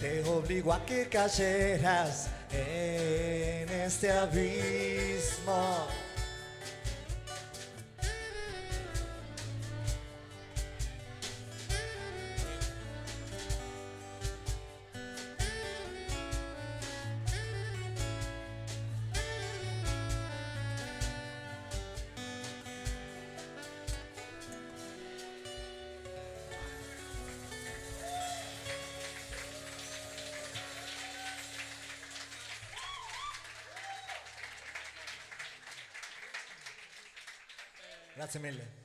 [0.00, 6.05] te obligó a que cayeras en este abismo.
[38.38, 38.75] Grazie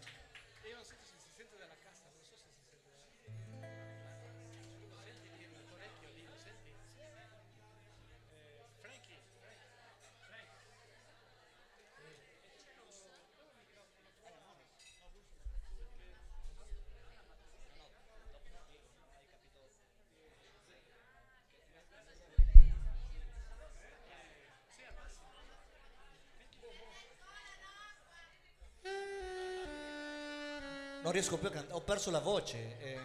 [31.22, 32.78] riesco più a cantare, ho perso la voce.
[32.80, 33.00] eh,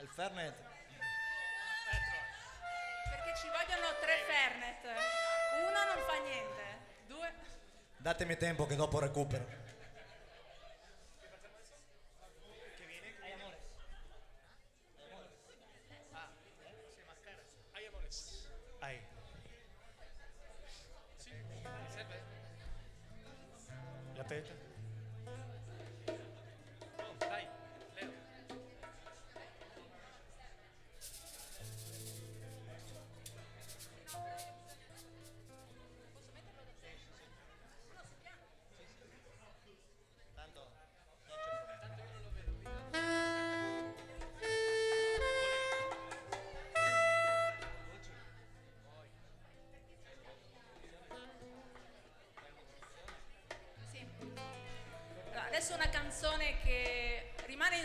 [0.00, 0.54] il Fernet.
[3.10, 4.84] Perché ci vogliono tre Fernet.
[5.66, 6.62] Uno non fa niente.
[7.08, 7.34] Due.
[7.96, 9.65] Datemi tempo che dopo recupero.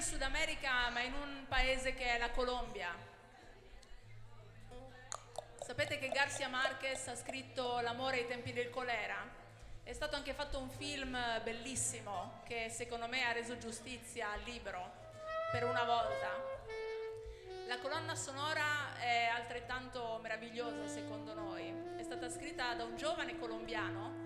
[0.01, 2.89] In Sud America ma in un paese che è la Colombia.
[5.63, 9.23] Sapete che Garcia Marquez ha scritto L'amore ai tempi del colera?
[9.83, 14.91] È stato anche fatto un film bellissimo che secondo me ha reso giustizia al libro
[15.51, 16.29] per una volta.
[17.67, 21.71] La colonna sonora è altrettanto meravigliosa secondo noi.
[21.97, 24.20] È stata scritta da un giovane colombiano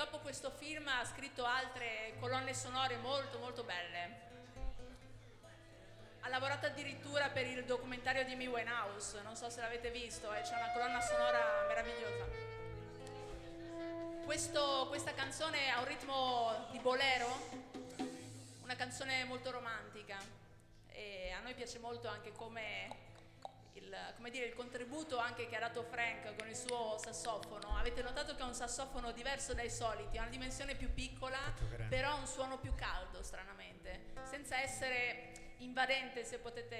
[0.00, 4.28] dopo questo film ha scritto altre colonne sonore molto molto belle.
[6.22, 10.40] Ha lavorato addirittura per il documentario di Amy Winehouse, non so se l'avete visto, e
[10.40, 12.24] c'è una colonna sonora meravigliosa.
[14.24, 17.28] Questo- questa canzone ha un ritmo di bolero,
[18.62, 20.16] una canzone molto romantica
[20.92, 23.09] e a noi piace molto anche come
[24.20, 27.74] come dire, il contributo anche che ha dato Frank con il suo sassofono.
[27.78, 31.38] Avete notato che è un sassofono diverso dai soliti, ha una dimensione più piccola,
[31.88, 36.76] però ha un suono più caldo, stranamente, senza essere invadente, se potete,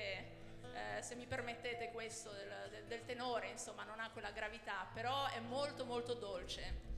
[0.74, 5.26] eh, se mi permettete questo, del, del- del tenore, insomma, non ha quella gravità, però
[5.28, 6.88] è molto molto dolce.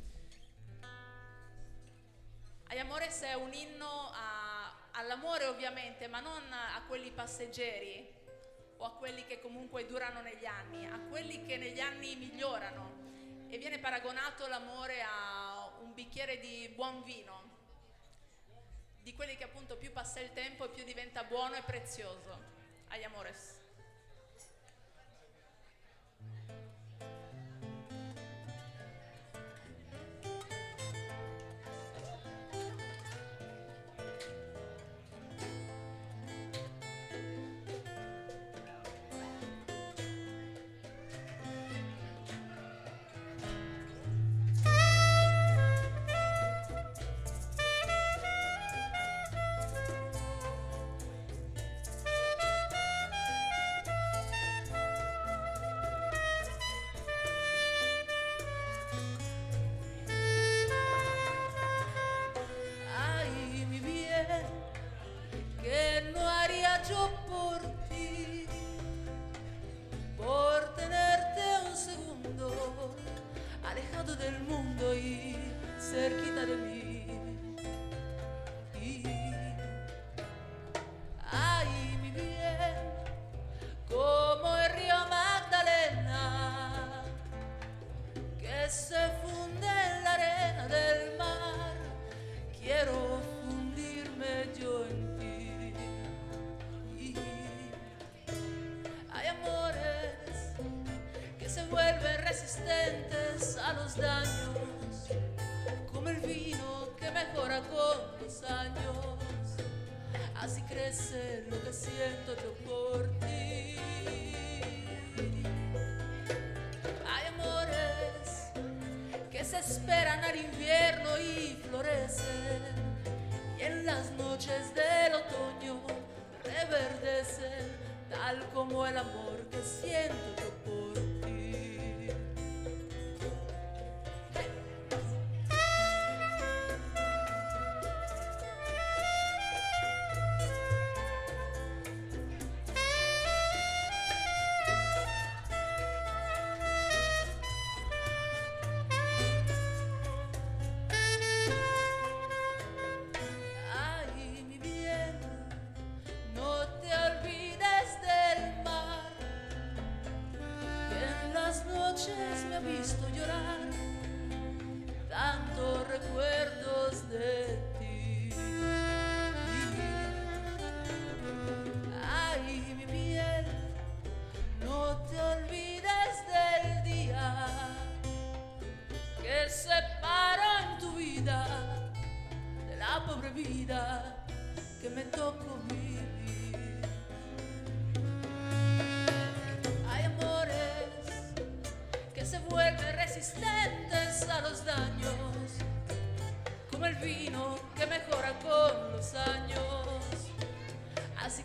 [2.66, 8.11] Ai Amores è un inno a- all'amore ovviamente, ma non a quelli passeggeri
[8.82, 13.56] o a quelli che comunque durano negli anni, a quelli che negli anni migliorano e
[13.58, 17.50] viene paragonato l'amore a un bicchiere di buon vino,
[19.00, 22.50] di quelli che appunto più passa il tempo e più diventa buono e prezioso.
[22.88, 23.61] Ai Amores.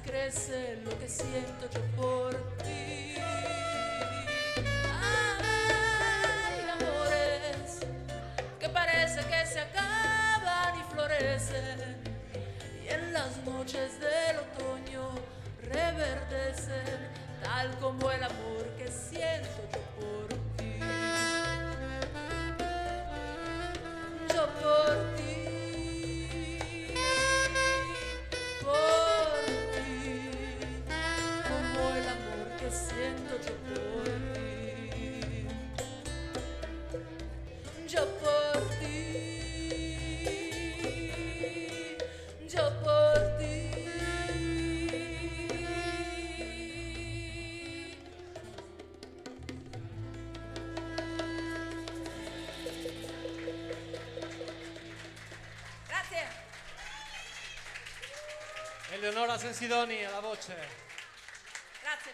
[0.07, 3.06] crece lo que siento yo por ti.
[59.18, 60.56] Eleonora Sensidoni alla voce.
[61.81, 62.11] Grazie.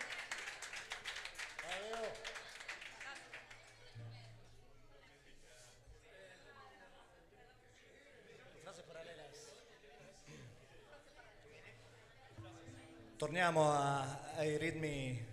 [13.17, 15.27] Torniamo a, ai ritmi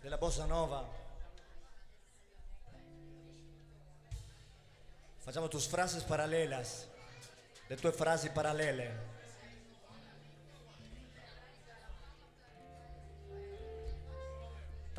[0.00, 0.88] della bossa nova.
[5.18, 6.86] Facciamo tus frases paralelas,
[7.66, 9.15] le tue frasi parallele.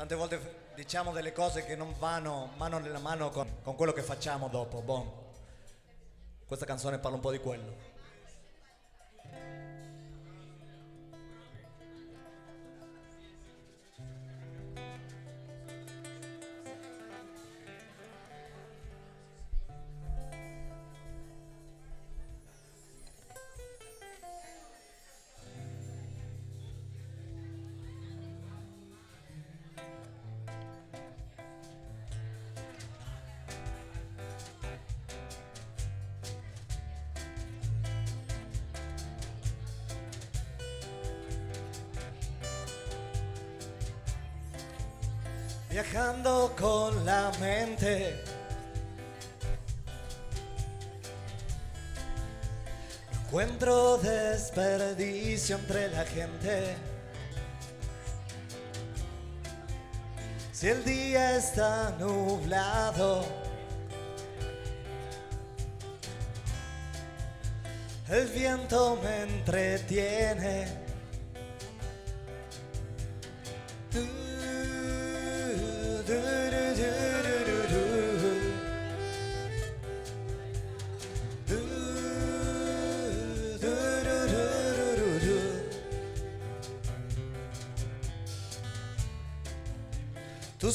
[0.08, 4.00] tante volte diciamo delle cose che non vanno mano nella mano con, con quello che
[4.00, 4.80] facciamo dopo.
[4.80, 5.06] Bon.
[6.46, 7.97] Questa canzone parla un po' di quello.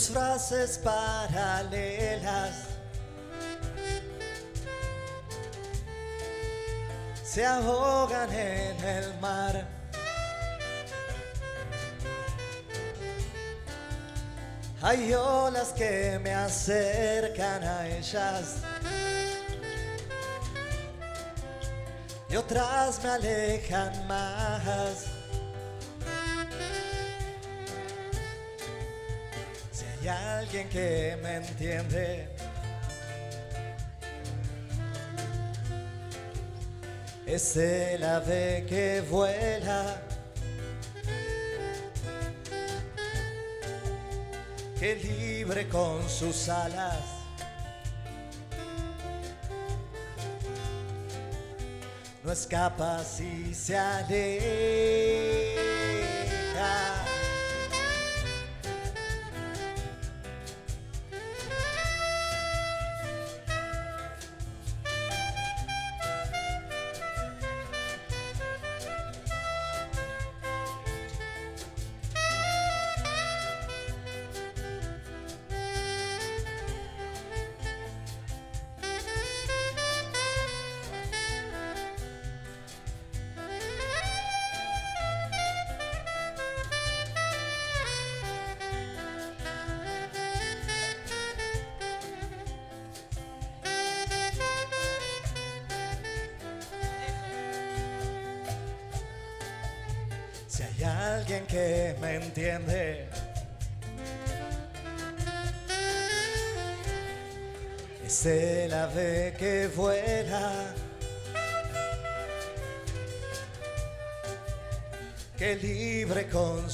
[0.03, 2.55] sus frases paralelas.
[7.23, 9.65] Se ahogan en el mar.
[14.81, 18.57] Hay olas que me acercan a ellas.
[22.29, 25.12] Y otras me alejan más.
[30.55, 32.29] Alguien que me entiende,
[37.25, 39.99] es el ave que vuela.
[44.79, 46.99] Que libre con sus alas.
[52.23, 55.72] No escapa si se aleja.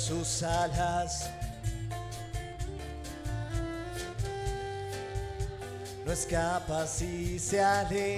[0.09, 1.29] Sus alas.
[6.03, 8.09] No escapa si se aleja.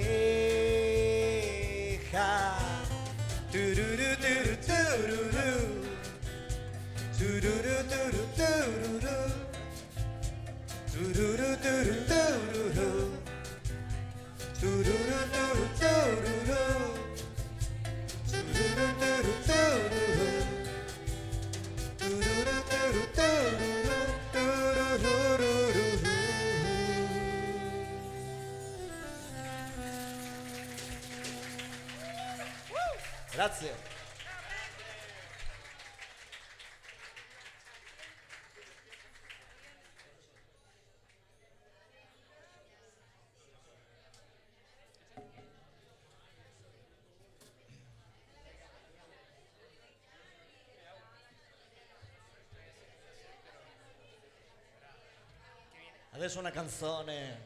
[56.22, 57.40] Adesso una canzone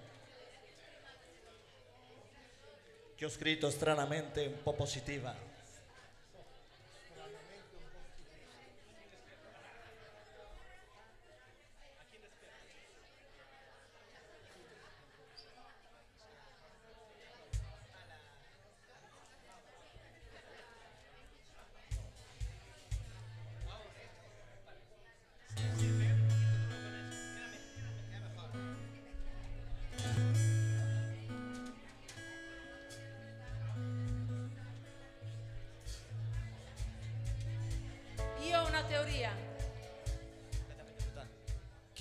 [3.14, 5.34] che ho scritto stranamente un po' positiva.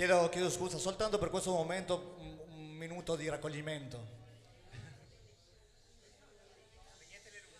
[0.05, 4.05] Chiedo, chiedo scusa soltanto per questo momento, un, un minuto di raccoglimento.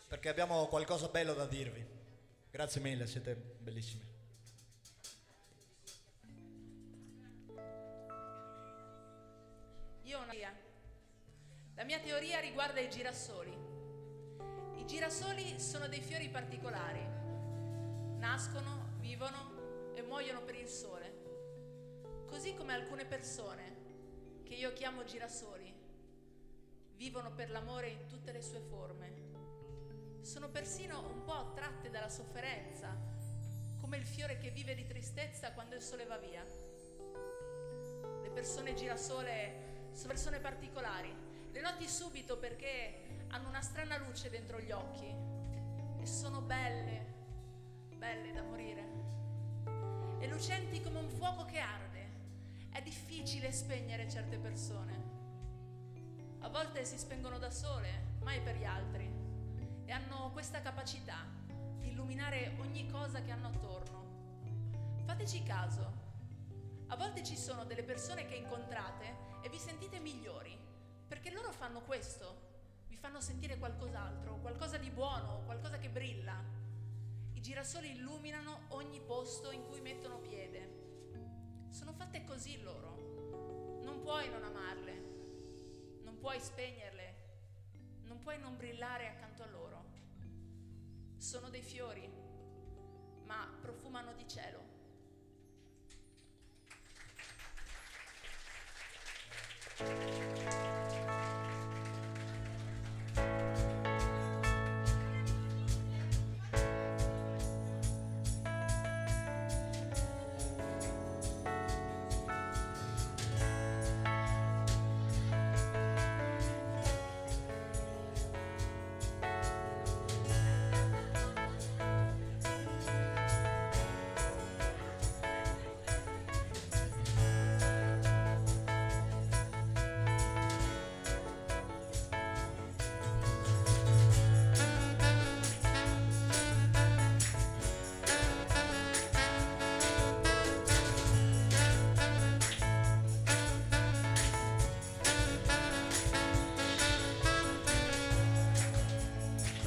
[0.08, 1.84] Perché abbiamo qualcosa bello da dirvi.
[2.52, 4.04] Grazie mille, siete bellissimi.
[10.04, 10.56] Io ho una teoria.
[11.74, 13.58] La mia teoria riguarda i girasoli.
[14.76, 17.04] I girasoli sono dei fiori particolari.
[18.20, 21.15] Nascono, vivono e muoiono per il sole.
[22.36, 25.74] Così come alcune persone, che io chiamo girasoli,
[26.98, 30.20] vivono per l'amore in tutte le sue forme.
[30.20, 32.94] Sono persino un po' attratte dalla sofferenza,
[33.80, 36.44] come il fiore che vive di tristezza quando il sole va via.
[38.22, 41.16] Le persone girasole sono persone particolari.
[41.52, 47.14] Le noti subito perché hanno una strana luce dentro gli occhi e sono belle,
[47.96, 48.84] belle da morire.
[50.20, 51.85] E lucenti come un fuoco che arde.
[53.26, 54.94] Difficile spegnere certe persone.
[56.42, 59.12] A volte si spengono da sole, mai per gli altri.
[59.84, 61.26] E hanno questa capacità
[61.80, 65.02] di illuminare ogni cosa che hanno attorno.
[65.06, 65.92] Fateci caso.
[66.86, 70.56] A volte ci sono delle persone che incontrate e vi sentite migliori,
[71.08, 76.40] perché loro fanno questo, vi fanno sentire qualcos'altro, qualcosa di buono, qualcosa che brilla.
[77.34, 81.70] I girasoli illuminano ogni posto in cui mettono piede.
[81.72, 82.95] Sono fatte così loro.
[84.00, 84.94] Puoi non amarle,
[86.04, 87.16] non puoi spegnerle,
[88.04, 89.84] non puoi non brillare accanto a loro.
[91.18, 92.10] Sono dei fiori,
[93.24, 94.64] ma profumano di cielo.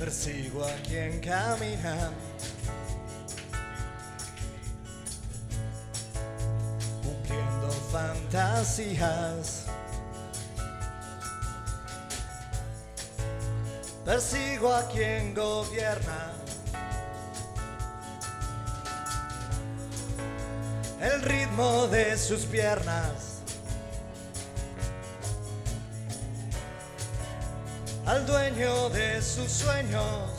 [0.08, 2.10] Persigo a quien camina.
[7.02, 9.66] Cumpliendo fantasías.
[14.06, 16.32] Persigo a quien gobierna.
[21.02, 23.27] El ritmo de sus piernas.
[29.48, 30.30] Sueños.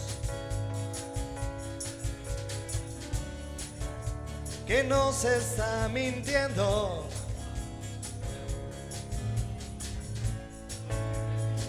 [4.67, 7.07] Que no se está mintiendo.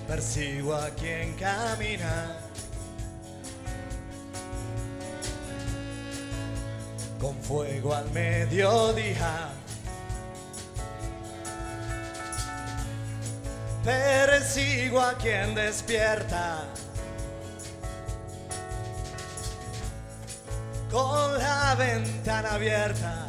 [0.06, 2.36] Persigo a quien camina.
[7.18, 9.50] Con fuego al mediodía.
[13.84, 16.69] Persigo a quien despierta
[21.80, 23.26] ventana abierta.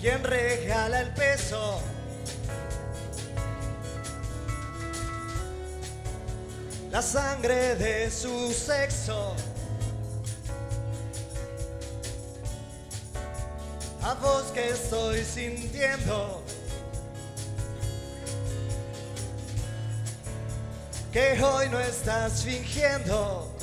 [0.00, 1.80] Quien regala el peso.
[6.90, 9.36] La sangre de su sexo.
[14.02, 16.43] a vos que estoy sintiendo.
[21.14, 23.53] Que hoy no estás fingiendo.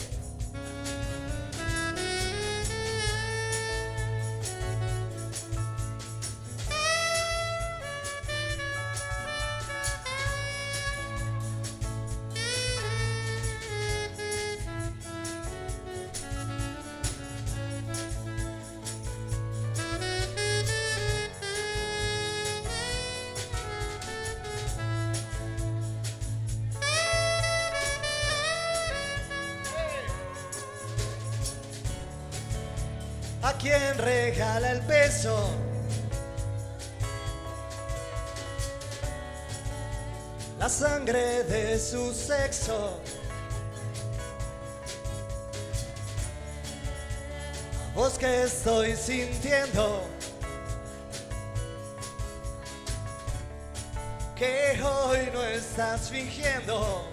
[54.38, 57.10] Que hoy no estás fingiendo.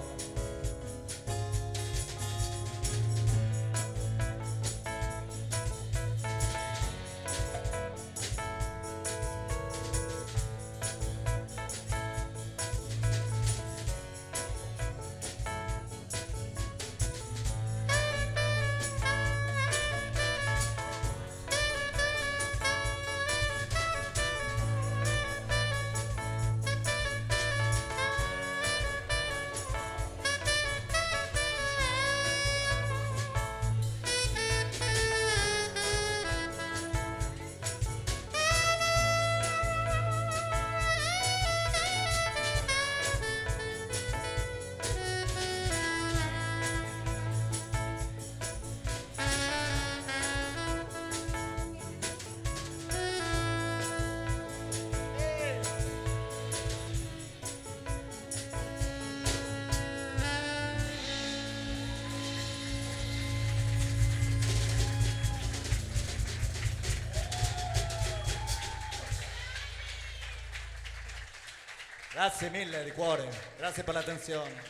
[72.19, 74.61] Grazie mille di cuore, grazie per l'attenzione.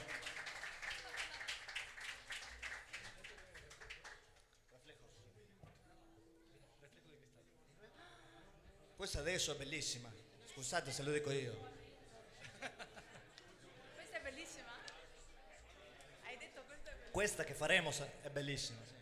[8.95, 10.13] Questa adesso è bellissima.
[10.53, 11.55] Scusate se lo dico io.
[13.95, 14.69] Questa è bellissima?
[16.25, 17.11] Hai detto questa è bellissima?
[17.13, 17.91] Questa che faremo
[18.25, 18.79] è bellissima.
[18.87, 18.95] sì.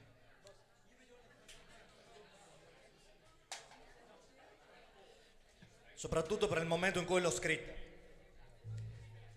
[5.94, 7.85] Soprattutto per il momento in cui l'ho scritta.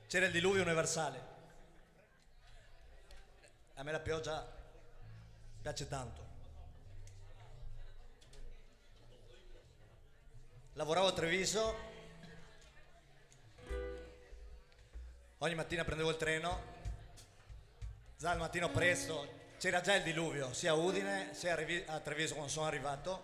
[0.10, 1.22] C'era il diluvio universale.
[3.76, 4.44] A me la pioggia
[5.62, 6.26] piace tanto.
[10.74, 11.76] Lavoravo a Treviso.
[15.38, 16.64] Ogni mattina prendevo il treno
[18.18, 19.28] Già al mattino presto
[19.60, 23.22] c'era già il diluvio, sia a Udine sia a Revi- a Treviso quando sono arrivato.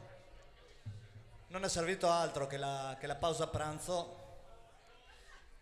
[1.47, 4.24] Non è servito altro che la, che la pausa pranzo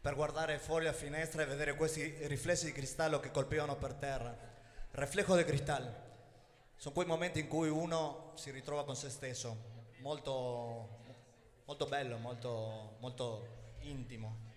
[0.04, 4.38] per guardare fuori la finestra e vedere questi riflessi di cristallo che colpivano per terra.
[4.92, 5.94] Reflejo di cristallo.
[6.76, 9.56] Sono quei momenti in cui uno si ritrova con se stesso,
[10.00, 11.00] molto,
[11.64, 13.48] molto bello, molto, molto
[13.84, 14.52] intimo.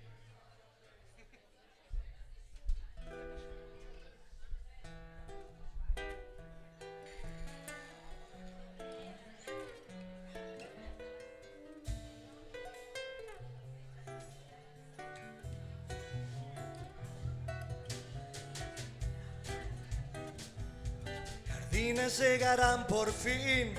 [21.77, 23.75] Llegarán por fin.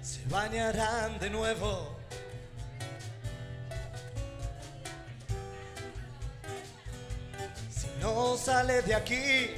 [0.00, 1.96] Se bañarán de nuevo.
[7.70, 9.50] Si no sale de aquí.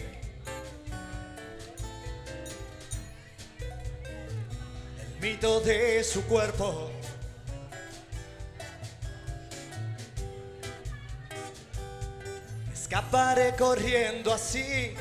[5.01, 7.00] El mito de su cuerpo.
[13.11, 14.95] Escaparé corriendo así,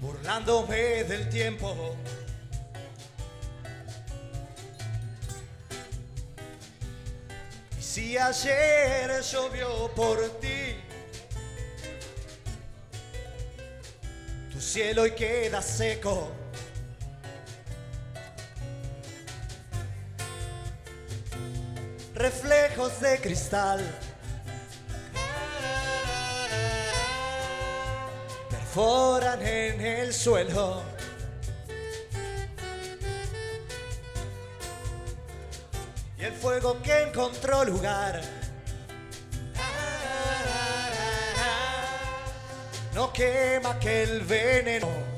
[0.00, 1.94] burlándome del tiempo.
[7.78, 10.74] Y si ayer llovió por ti,
[14.52, 16.41] tu cielo hoy queda seco.
[23.32, 23.80] Cristal.
[28.50, 30.82] Perforan en el suelo.
[36.18, 38.20] Y el fuego que encontró lugar.
[42.94, 45.11] No quema que el veneno.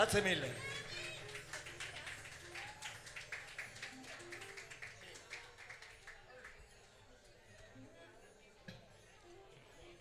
[0.00, 0.50] Grazie mille.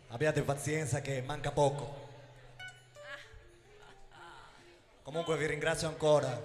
[0.08, 2.08] Abbiate pazienza che manca poco.
[5.04, 6.42] Comunque vi ringrazio ancora.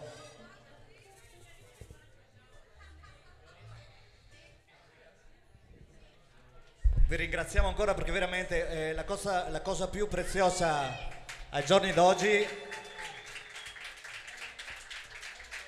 [7.07, 11.13] Vi ringraziamo ancora perché veramente eh, la, cosa, la cosa più preziosa
[11.51, 12.64] ai giorni d'oggi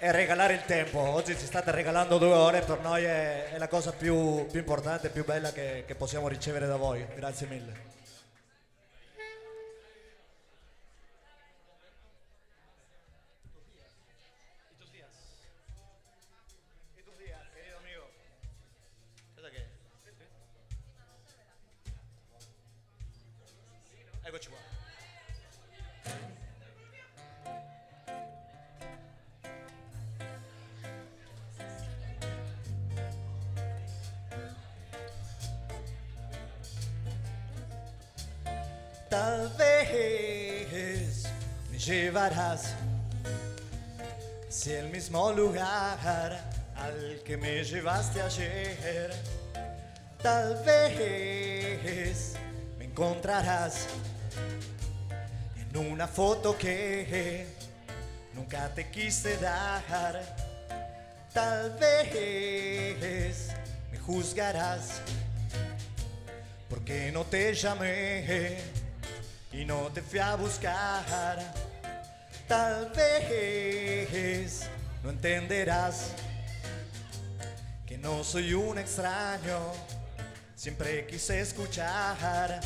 [0.06, 1.00] è regalare il tempo.
[1.00, 5.08] Oggi ci state regalando due ore, per noi è, è la cosa più, più importante,
[5.08, 7.04] più bella che, che possiamo ricevere da voi.
[7.16, 7.72] Grazie mille.
[48.20, 49.12] Ayer.
[50.22, 52.34] Tal vez
[52.78, 53.86] me encontrarás
[55.58, 57.46] en una foto que
[58.34, 60.22] nunca te quise dar.
[61.32, 63.52] Tal vez
[63.92, 65.02] me juzgarás
[66.68, 68.58] porque no te llamé
[69.52, 71.38] y no te fui a buscar.
[72.48, 74.68] Tal vez
[75.02, 76.12] no entenderás
[78.00, 79.58] no soy un extraño,
[80.54, 82.60] siempre quise escuchar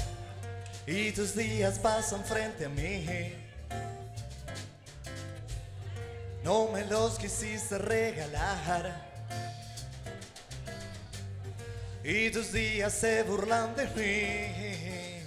[0.86, 3.06] y tus días pasan frente a mí.
[6.42, 9.08] No me los quisiste regalar.
[12.02, 15.20] Y tus días se burlan de mí.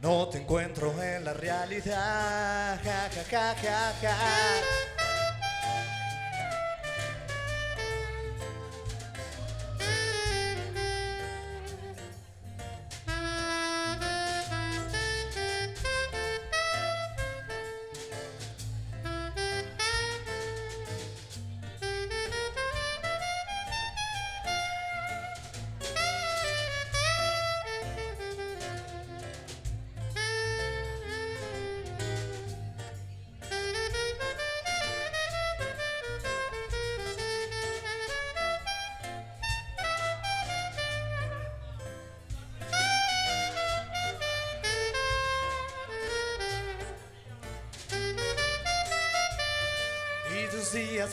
[0.00, 2.80] No te encuentro en la realidad.
[2.82, 3.54] Ja,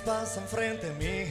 [0.08, 1.26] pasan frente a mí.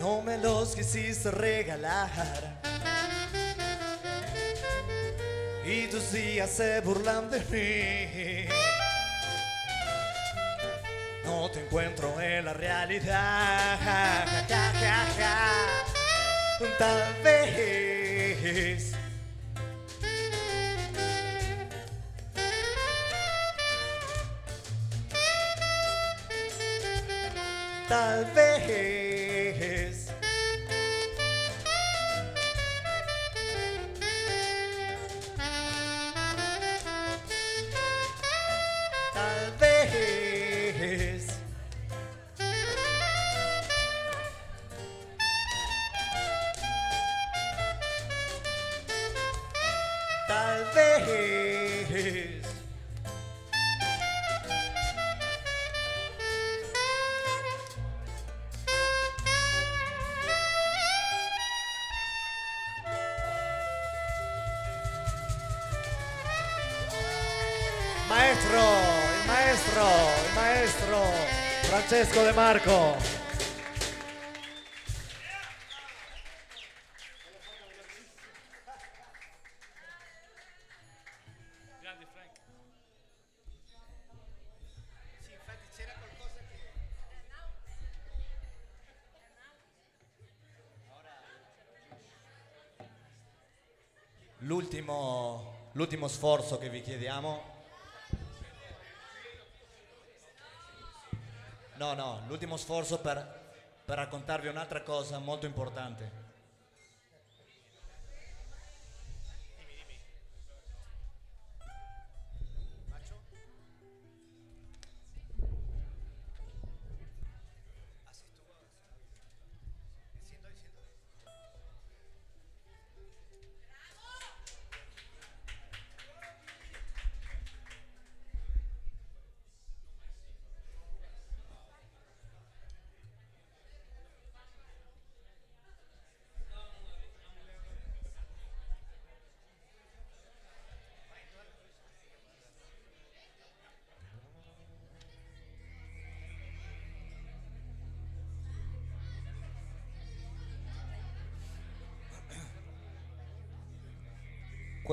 [0.00, 2.10] No me los quisiste regalar.
[5.64, 8.48] Y tus días se burlan de mí.
[11.24, 14.26] No te encuentro en la realidad.
[16.76, 17.79] Tal vez
[27.90, 29.09] 单飞。
[72.30, 72.96] De Marco.
[94.38, 97.59] L'ultimo, l'ultimo sforzo che vi chiediamo.
[101.80, 103.26] No, no, l'ultimo sforzo per,
[103.86, 106.29] per raccontarvi un'altra cosa molto importante.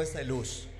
[0.07, 0.76] Questa è luz.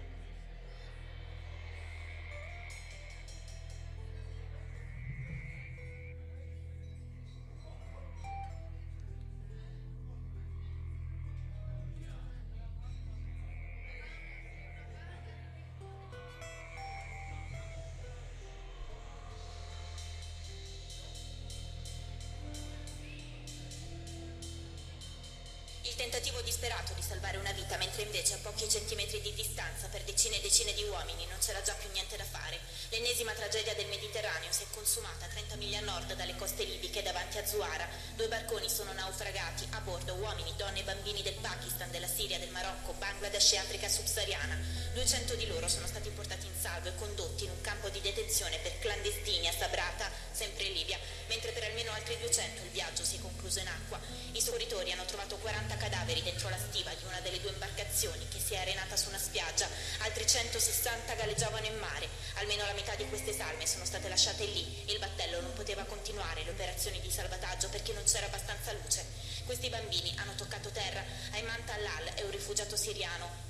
[40.08, 44.58] Bordo uomini, donne e bambini del Pakistan, della Siria, del Marocco, Bangladesh e Africa subsahariana.
[44.94, 48.58] 200 di loro sono stati portati in salvo e condotti in un campo di detenzione
[48.60, 50.98] per clandestini a Sabrata, sempre in Libia,
[51.28, 54.00] mentre per almeno altri 200 il viaggio si è concluso in acqua.
[54.32, 58.40] I soccorritori hanno trovato 40 cadaveri dentro la stiva di una delle due imbarcazioni che
[58.40, 59.68] si è arenata su una spiaggia,
[60.00, 64.84] altri 160 galleggiavano in mare, almeno la metà di queste salme sono state lasciate lì
[64.86, 69.27] e il battello non poteva continuare le operazioni di salvataggio perché non c'era abbastanza luce.
[69.48, 71.02] Questi bambini hanno toccato terra,
[71.32, 73.47] Ayman Talal è un rifugiato siriano,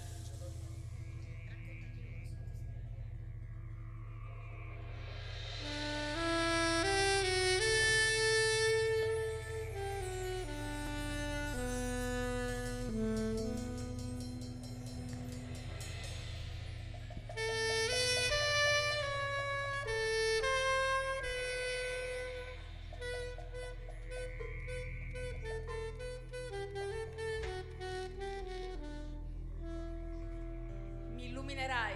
[31.57, 31.95] Mi illuminerai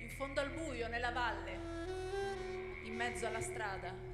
[0.00, 1.52] in fondo al buio, nella valle,
[2.82, 4.11] in mezzo alla strada.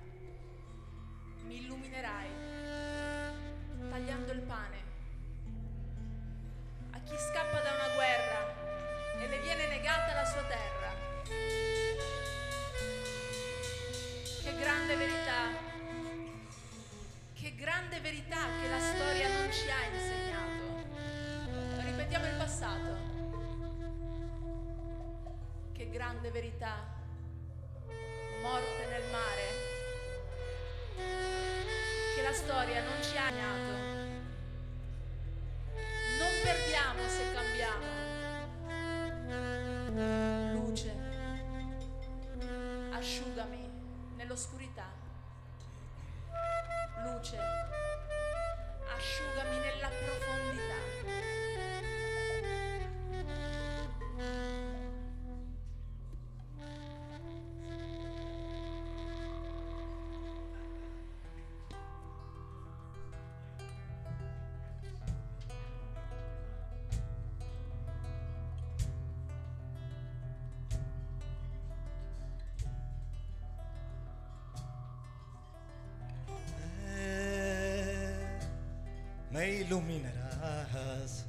[79.39, 81.25] Me iluminarás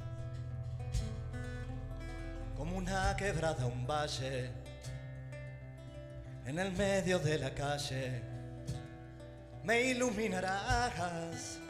[2.56, 4.50] como una quebrada, un valle
[6.44, 8.20] en el medio de la calle.
[9.62, 11.60] Me iluminarás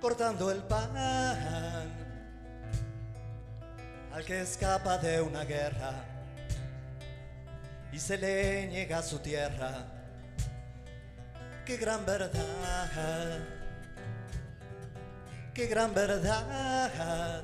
[0.00, 0.96] cortando el pan
[4.12, 5.94] al que escapa de una guerra
[7.92, 9.86] y se le niega su tierra
[11.64, 13.57] qué gran verdad,
[15.58, 17.42] qué gran verdad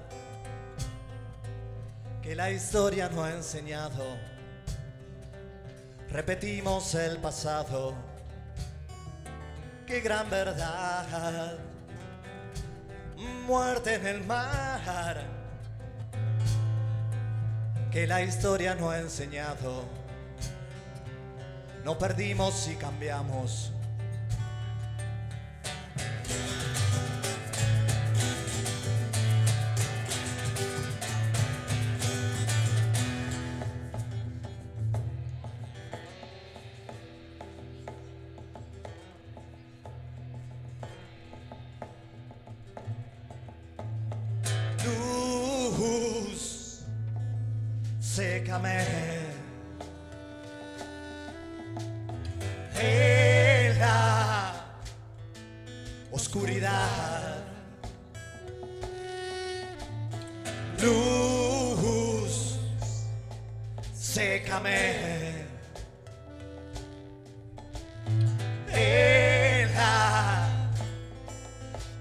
[2.23, 4.17] que la historia no ha enseñado.
[6.11, 7.93] Repetimos el pasado,
[9.85, 11.59] qué gran verdad,
[13.49, 15.21] muerte en el mar,
[17.91, 19.87] que la historia no ha enseñado.
[21.83, 23.73] No perdimos y cambiamos.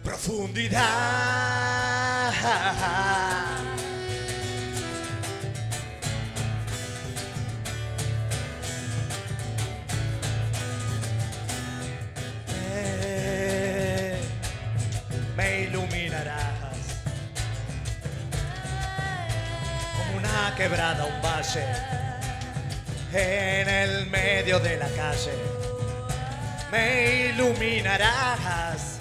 [0.03, 0.83] profundidad.
[15.35, 16.77] Me iluminarás
[19.97, 21.65] como una quebrada, un valle
[23.13, 25.33] en el medio de la calle.
[26.71, 28.92] Me iluminarás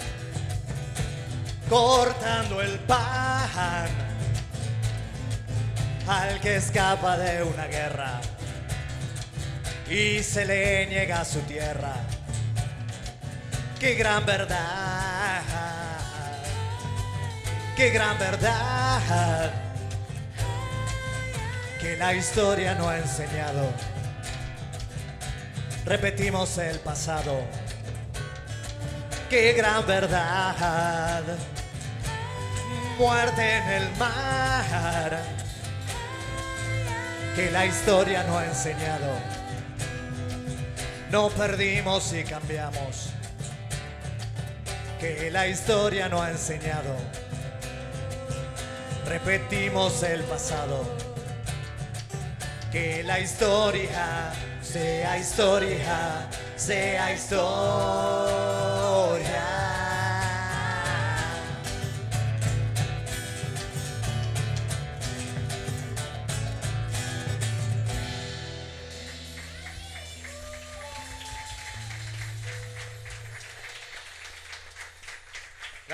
[1.73, 3.89] cortando el pan
[6.07, 8.21] al que escapa de una guerra
[9.89, 11.95] y se le niega su tierra.
[13.79, 15.41] Qué gran verdad,
[17.75, 19.51] qué gran verdad
[21.81, 23.73] que la historia no ha enseñado.
[25.85, 27.41] Repetimos el pasado.
[29.27, 31.23] Qué gran verdad.
[32.97, 35.21] Muerte en el mar.
[37.35, 39.13] Que la historia no ha enseñado.
[41.11, 43.09] No perdimos y cambiamos.
[44.99, 46.95] Que la historia no ha enseñado.
[49.05, 50.83] Repetimos el pasado
[52.73, 54.33] que la historia
[54.63, 58.33] sea historia, sea historia.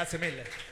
[0.10, 0.70] Grazie mille.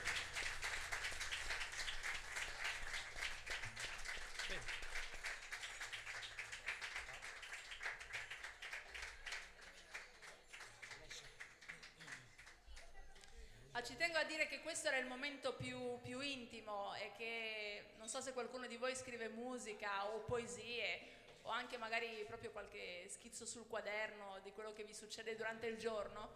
[18.17, 21.01] so se qualcuno di voi scrive musica o poesie
[21.43, 25.77] o anche magari proprio qualche schizzo sul quaderno di quello che vi succede durante il
[25.77, 26.29] giorno,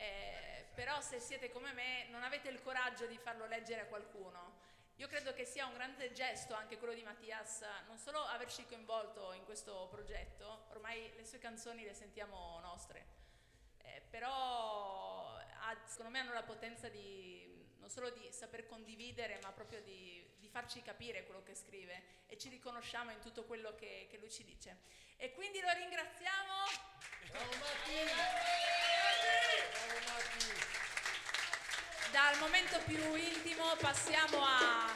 [0.00, 4.68] eh, però se siete come me non avete il coraggio di farlo leggere a qualcuno.
[4.96, 9.32] Io credo che sia un grande gesto anche quello di Mattias, non solo averci coinvolto
[9.32, 13.06] in questo progetto, ormai le sue canzoni le sentiamo nostre,
[13.82, 17.48] eh, però ha, secondo me hanno la potenza di
[17.78, 22.48] non solo di saper condividere, ma proprio di farci capire quello che scrive e ci
[22.48, 24.80] riconosciamo in tutto quello che, che lui ci dice.
[25.16, 26.54] E quindi lo ringraziamo.
[27.30, 29.49] Bravo Matti!
[32.12, 34.86] Dal momento più intimo passiamo a,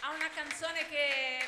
[0.00, 1.38] a una canzone che,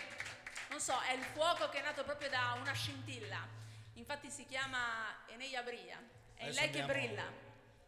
[0.71, 3.47] non so, è il fuoco che è nato proprio da una scintilla.
[3.95, 6.03] Infatti si chiama Eneia Bria.
[6.35, 7.25] È Adesso lei che brilla,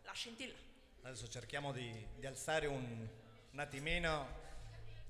[0.03, 0.57] la scintilla.
[1.03, 3.09] Adesso cerchiamo di, di alzare un,
[3.51, 4.45] un attimino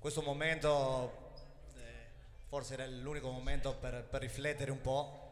[0.07, 1.33] questo momento,
[1.75, 2.11] eh,
[2.47, 5.26] forse era l'unico momento per, per, riflettere un po'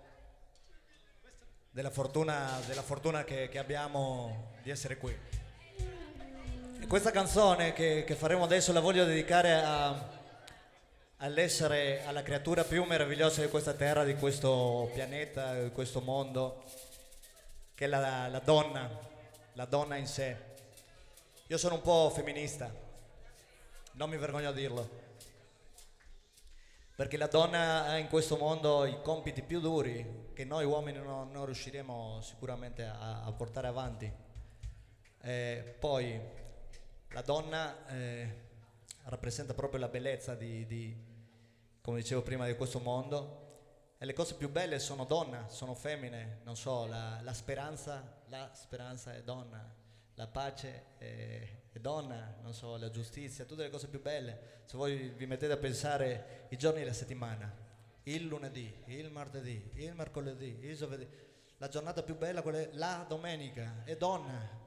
[1.75, 5.13] della fortuna, della fortuna che, che, abbiamo di essere qui.
[6.79, 10.09] E questa canzone che, che, faremo adesso la voglio dedicare a,
[11.17, 16.63] all'essere, alla creatura più meravigliosa di questa terra, di questo pianeta, di questo mondo,
[17.75, 18.89] che è la, la donna,
[19.55, 20.37] la donna in sé.
[21.49, 22.71] Io sono un po' femminista
[23.95, 25.03] non mi vergogno a dirlo.
[26.97, 31.33] Perché la donna ha in questo mondo i compiti più duri che noi uomini non,
[31.33, 34.13] non riusciremo sicuramente a, a portare avanti.
[35.21, 36.21] Eh, poi
[37.09, 38.43] la donna eh,
[39.07, 40.97] rappresenta proprio la bellezza di, di,
[41.81, 43.97] come dicevo prima, di questo mondo.
[43.99, 48.51] E le cose più belle sono donna, sono femmine, non so, la, la speranza, la
[48.55, 49.75] speranza è donna,
[50.15, 54.63] la pace è, è donna, so, la giustizia, tutte le cose più belle.
[54.65, 57.53] Se voi vi mettete a pensare i giorni della settimana,
[58.05, 61.09] il lunedì, il martedì, il mercoledì, il giovedì,
[61.59, 64.63] la giornata più bella quella è la domenica, è donna.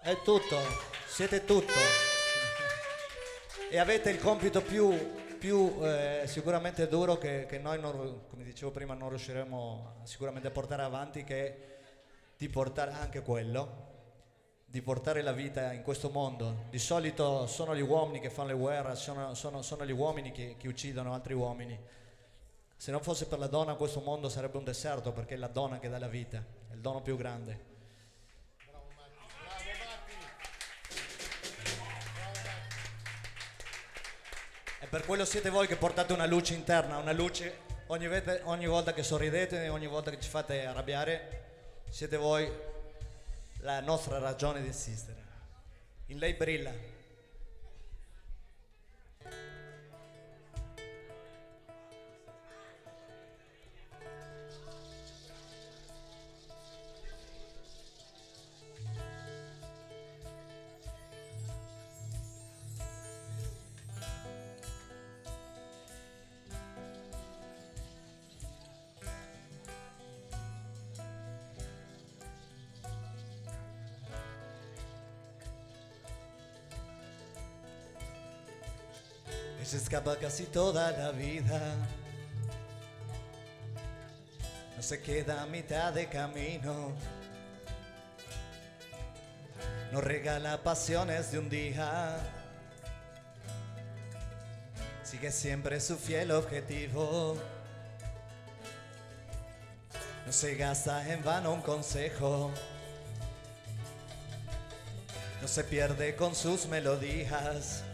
[0.00, 0.58] È tutto,
[1.06, 1.72] siete tutto.
[3.70, 4.96] e avete il compito più,
[5.38, 10.50] più eh, sicuramente duro che, che noi, non, come dicevo prima, non riusciremo sicuramente a
[10.50, 11.72] portare avanti, che
[12.36, 13.83] di portare anche quello,
[14.74, 16.64] di portare la vita in questo mondo.
[16.68, 20.56] Di solito sono gli uomini che fanno le guerre, sono, sono, sono gli uomini che,
[20.58, 21.78] che, uccidono altri uomini.
[22.76, 25.78] Se non fosse per la donna questo mondo sarebbe un deserto perché è la donna
[25.78, 27.64] che dà la vita, è il dono più grande.
[34.80, 38.08] E per quello siete voi che portate una luce interna, una luce ogni,
[38.42, 41.42] ogni volta che sorridete, ogni volta che ci fate arrabbiare,
[41.90, 42.72] siete voi
[43.64, 45.22] la nostra ragione di esistere.
[46.06, 46.70] In lei brilla.
[80.12, 81.60] Casi toda la vida.
[84.76, 86.92] No se queda a mitad de camino.
[89.90, 92.18] No regala pasiones de un día.
[95.02, 97.36] Sigue siempre su fiel objetivo.
[100.26, 102.50] No se gasta en vano un consejo.
[105.40, 107.84] No se pierde con sus melodías.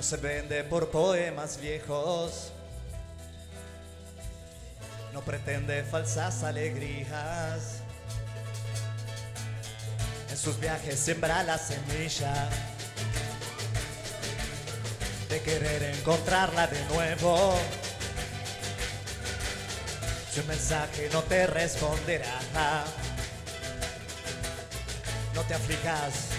[0.00, 2.52] No se vende por poemas viejos.
[5.12, 7.82] No pretende falsas alegrías.
[10.30, 12.48] En sus viajes siembra la semilla
[15.28, 17.58] de querer encontrarla de nuevo.
[20.32, 22.40] Si un mensaje no te responderá,
[25.34, 26.29] no te aflijas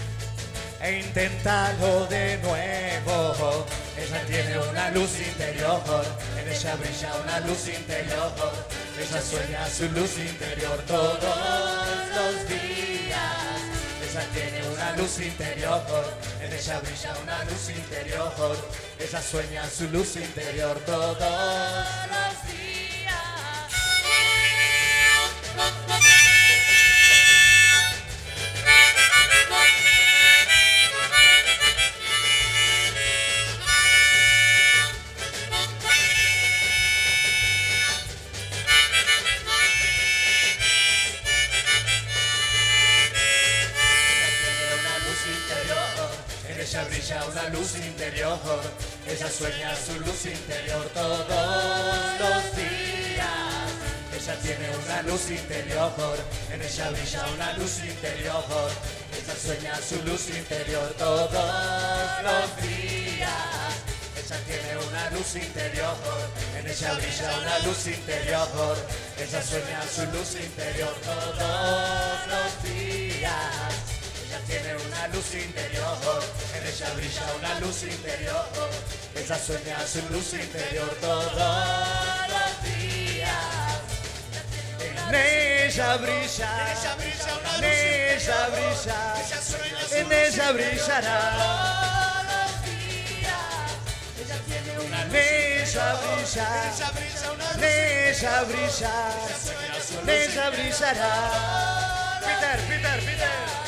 [0.82, 3.66] e inténtalo de nuevo.
[3.96, 5.80] Ella tiene una luz interior,
[6.36, 8.32] en ella brilla una luz interior.
[8.98, 11.20] Ella sueña su luz interior todos
[12.16, 13.62] los días.
[14.02, 15.82] Ella tiene una luz interior,
[16.40, 18.56] en ella brilla una luz interior.
[18.98, 22.62] Ella sueña su luz interior todos los días.
[46.62, 48.38] Ella brilla una luz interior,
[49.08, 51.26] ella sueña su luz interior todos
[52.20, 53.66] los días.
[54.14, 55.92] Ella tiene una luz interior,
[56.52, 58.70] en ella brilla una luz interior,
[59.10, 61.32] ella sueña su luz interior todos
[62.22, 63.72] los días.
[64.16, 65.96] Ella tiene una luz interior,
[66.56, 68.76] en ella brilla una luz interior,
[69.18, 73.61] ella sueña su luz interior todos los días.
[75.22, 78.44] Ella tiene una luz interior, en ella brilla una luz interior,
[79.14, 80.90] ella sueña su luz interior.
[81.00, 83.30] Todos los días.
[85.08, 86.50] En ella brilla,
[87.56, 89.14] en ella brilla,
[89.92, 91.18] en ella brillará.
[95.04, 96.48] En ella brilla,
[97.54, 98.94] en ella brilla,
[100.02, 101.12] en ella brillará.
[102.22, 103.61] Peter, Peter, Peter.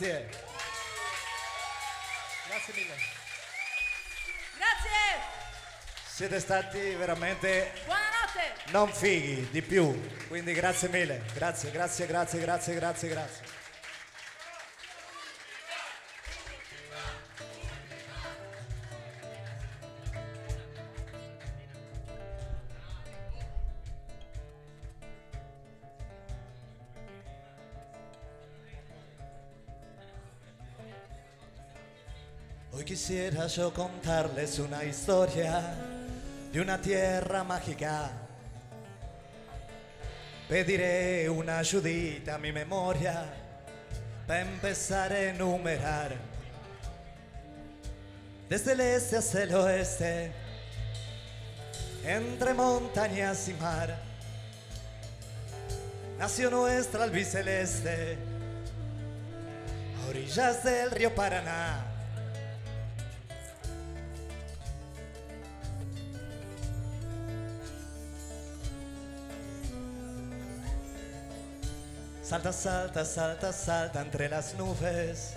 [0.00, 0.28] Grazie.
[2.48, 2.94] Grazie mille.
[4.56, 5.20] Grazie!
[6.06, 8.70] Siete stati veramente Buonanotte!
[8.72, 9.92] non fighi, di più.
[10.26, 11.20] Quindi grazie mille.
[11.34, 13.59] Grazie, grazie, grazie, grazie, grazie, grazie.
[32.80, 35.74] Hoy quisiera yo contarles una historia
[36.50, 38.10] de una tierra mágica.
[40.48, 43.26] Pediré una ayudita a mi memoria
[44.26, 46.16] para empezar a enumerar.
[48.48, 50.32] Desde el este hacia el oeste,
[52.02, 53.94] entre montañas y mar,
[56.18, 58.16] nació nuestra albiceleste,
[60.02, 61.89] a orillas del río Paraná.
[72.30, 75.34] Salta, salta, salta, salta entre las nubes.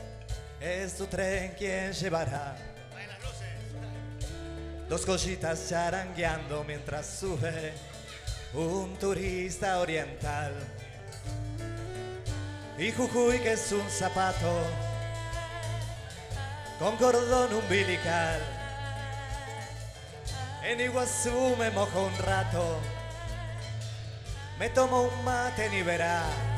[0.62, 2.56] Es tu tren quien llevará.
[4.88, 7.74] Dos cositas charangueando mientras sube
[8.54, 10.54] un turista oriental.
[12.78, 14.62] Y Jujuy que es un zapato
[16.78, 18.40] con cordón umbilical.
[20.64, 22.78] En Iguazú me mojo un rato,
[24.60, 26.53] me tomo un mate ni verá.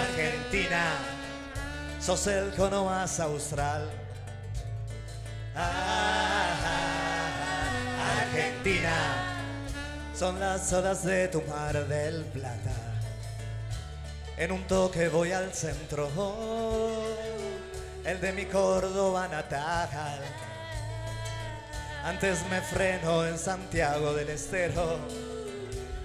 [0.00, 0.98] Argentina,
[2.00, 3.88] sos el cono más austral.
[8.20, 8.96] Argentina,
[10.16, 12.74] son las olas de tu mar del plata.
[14.36, 16.08] En un toque voy al centro,
[18.04, 20.20] el de mi Córdoba natal.
[22.04, 24.98] Antes me freno en Santiago del Estero,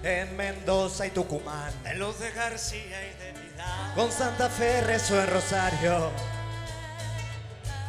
[0.04, 1.72] en Mendoza y Tucumán.
[1.84, 3.94] En Luz de García y de Vidal.
[3.94, 6.10] Con Santa Fe rezo en Rosario,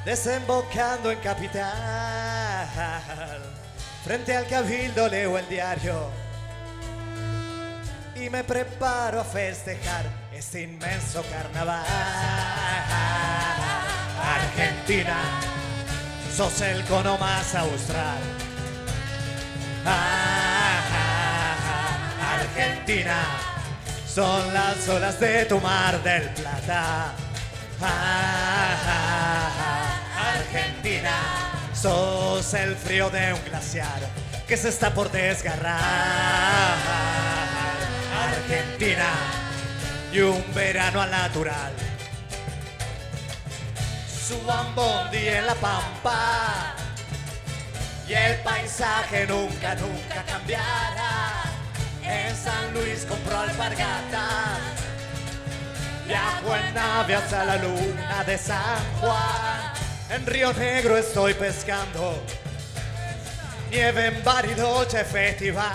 [0.06, 2.68] desembocando en Capital.
[4.04, 6.10] Frente al cabildo leo el diario
[8.16, 11.86] y me preparo a festejar este inmenso carnaval.
[14.24, 15.18] Argentina,
[16.36, 18.20] sos el cono más austral.
[22.56, 23.22] Argentina,
[24.08, 27.12] son las olas de tu mar del plata.
[30.18, 31.12] Argentina,
[31.74, 34.00] sos el frío de un glaciar
[34.48, 35.76] que se está por desgarrar.
[38.24, 39.10] Argentina,
[40.14, 41.74] y un verano al natural.
[44.28, 46.74] Suban bondi en la pampa
[48.08, 51.45] y el paisaje nunca, nunca cambiará.
[52.08, 54.60] En San Luis compró alpargatas,
[56.06, 59.74] viajo en nave hasta la luna de San Juan.
[60.10, 62.24] En Río Negro estoy pescando,
[63.72, 65.72] nieve en Bariloche Festival.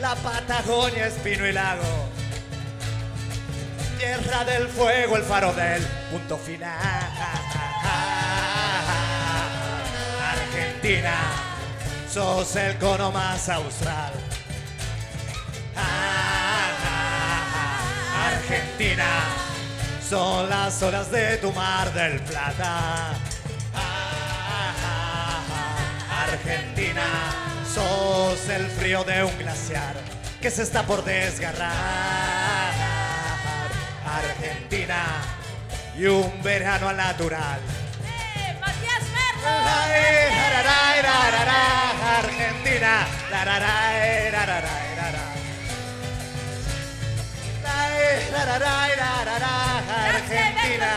[0.00, 2.08] La Patagonia es pino y lago,
[3.98, 6.74] tierra del fuego, el faro del punto final.
[10.32, 11.49] Argentina,
[12.12, 14.12] sos el cono más austral.
[18.26, 19.06] Argentina,
[20.08, 23.14] son las olas de tu mar del plata.
[26.10, 27.06] Argentina,
[27.72, 29.94] sos el frío de un glaciar
[30.40, 31.70] que se está por desgarrar.
[34.04, 35.04] Argentina,
[35.96, 37.60] y un verano al natural.
[50.20, 50.92] Argentina.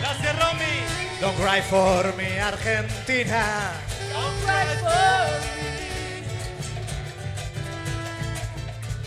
[0.00, 0.74] Gracias, Romy.
[1.20, 3.72] Don't cry for me, Argentina.
[4.12, 5.68] Don't cry for me.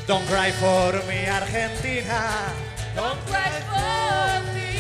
[0.08, 2.54] Don't cry for me, Argentina.
[2.96, 4.71] Don't cry for me.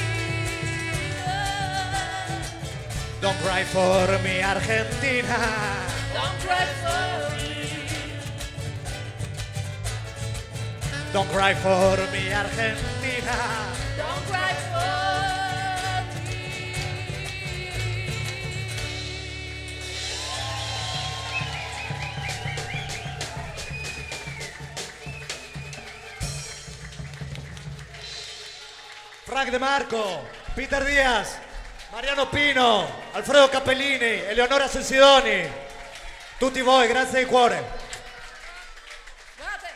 [3.21, 5.37] Don't cry for me, Argentina.
[6.11, 7.53] Don't cry for me.
[11.13, 13.37] Don't cry for me, Argentina.
[13.95, 14.89] Don't cry for
[16.25, 16.39] me.
[29.25, 30.21] Frank De Marco,
[30.55, 31.37] Peter Díaz,
[31.91, 35.45] Mariano Pino, Alfredo Cappellini, Eleonora Sensidoni.
[36.37, 37.61] Tutti voi, grazie di cuore.
[39.35, 39.67] Guardate,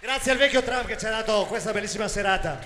[0.00, 2.58] Grazie al vecchio Trump che ci ha dato questa bellissima serata.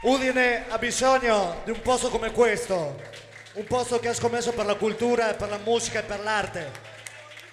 [0.00, 3.00] Udine ha bisogno di un posto come questo,
[3.52, 6.72] un posto che ha scommesso per la cultura, per la musica e per l'arte.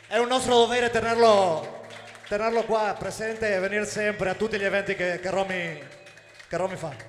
[0.07, 1.85] È un nostro dovere tenerlo,
[2.27, 5.79] tenerlo qua presente e venire sempre a tutti gli eventi che, che Romy,
[6.47, 7.08] che Romy fa.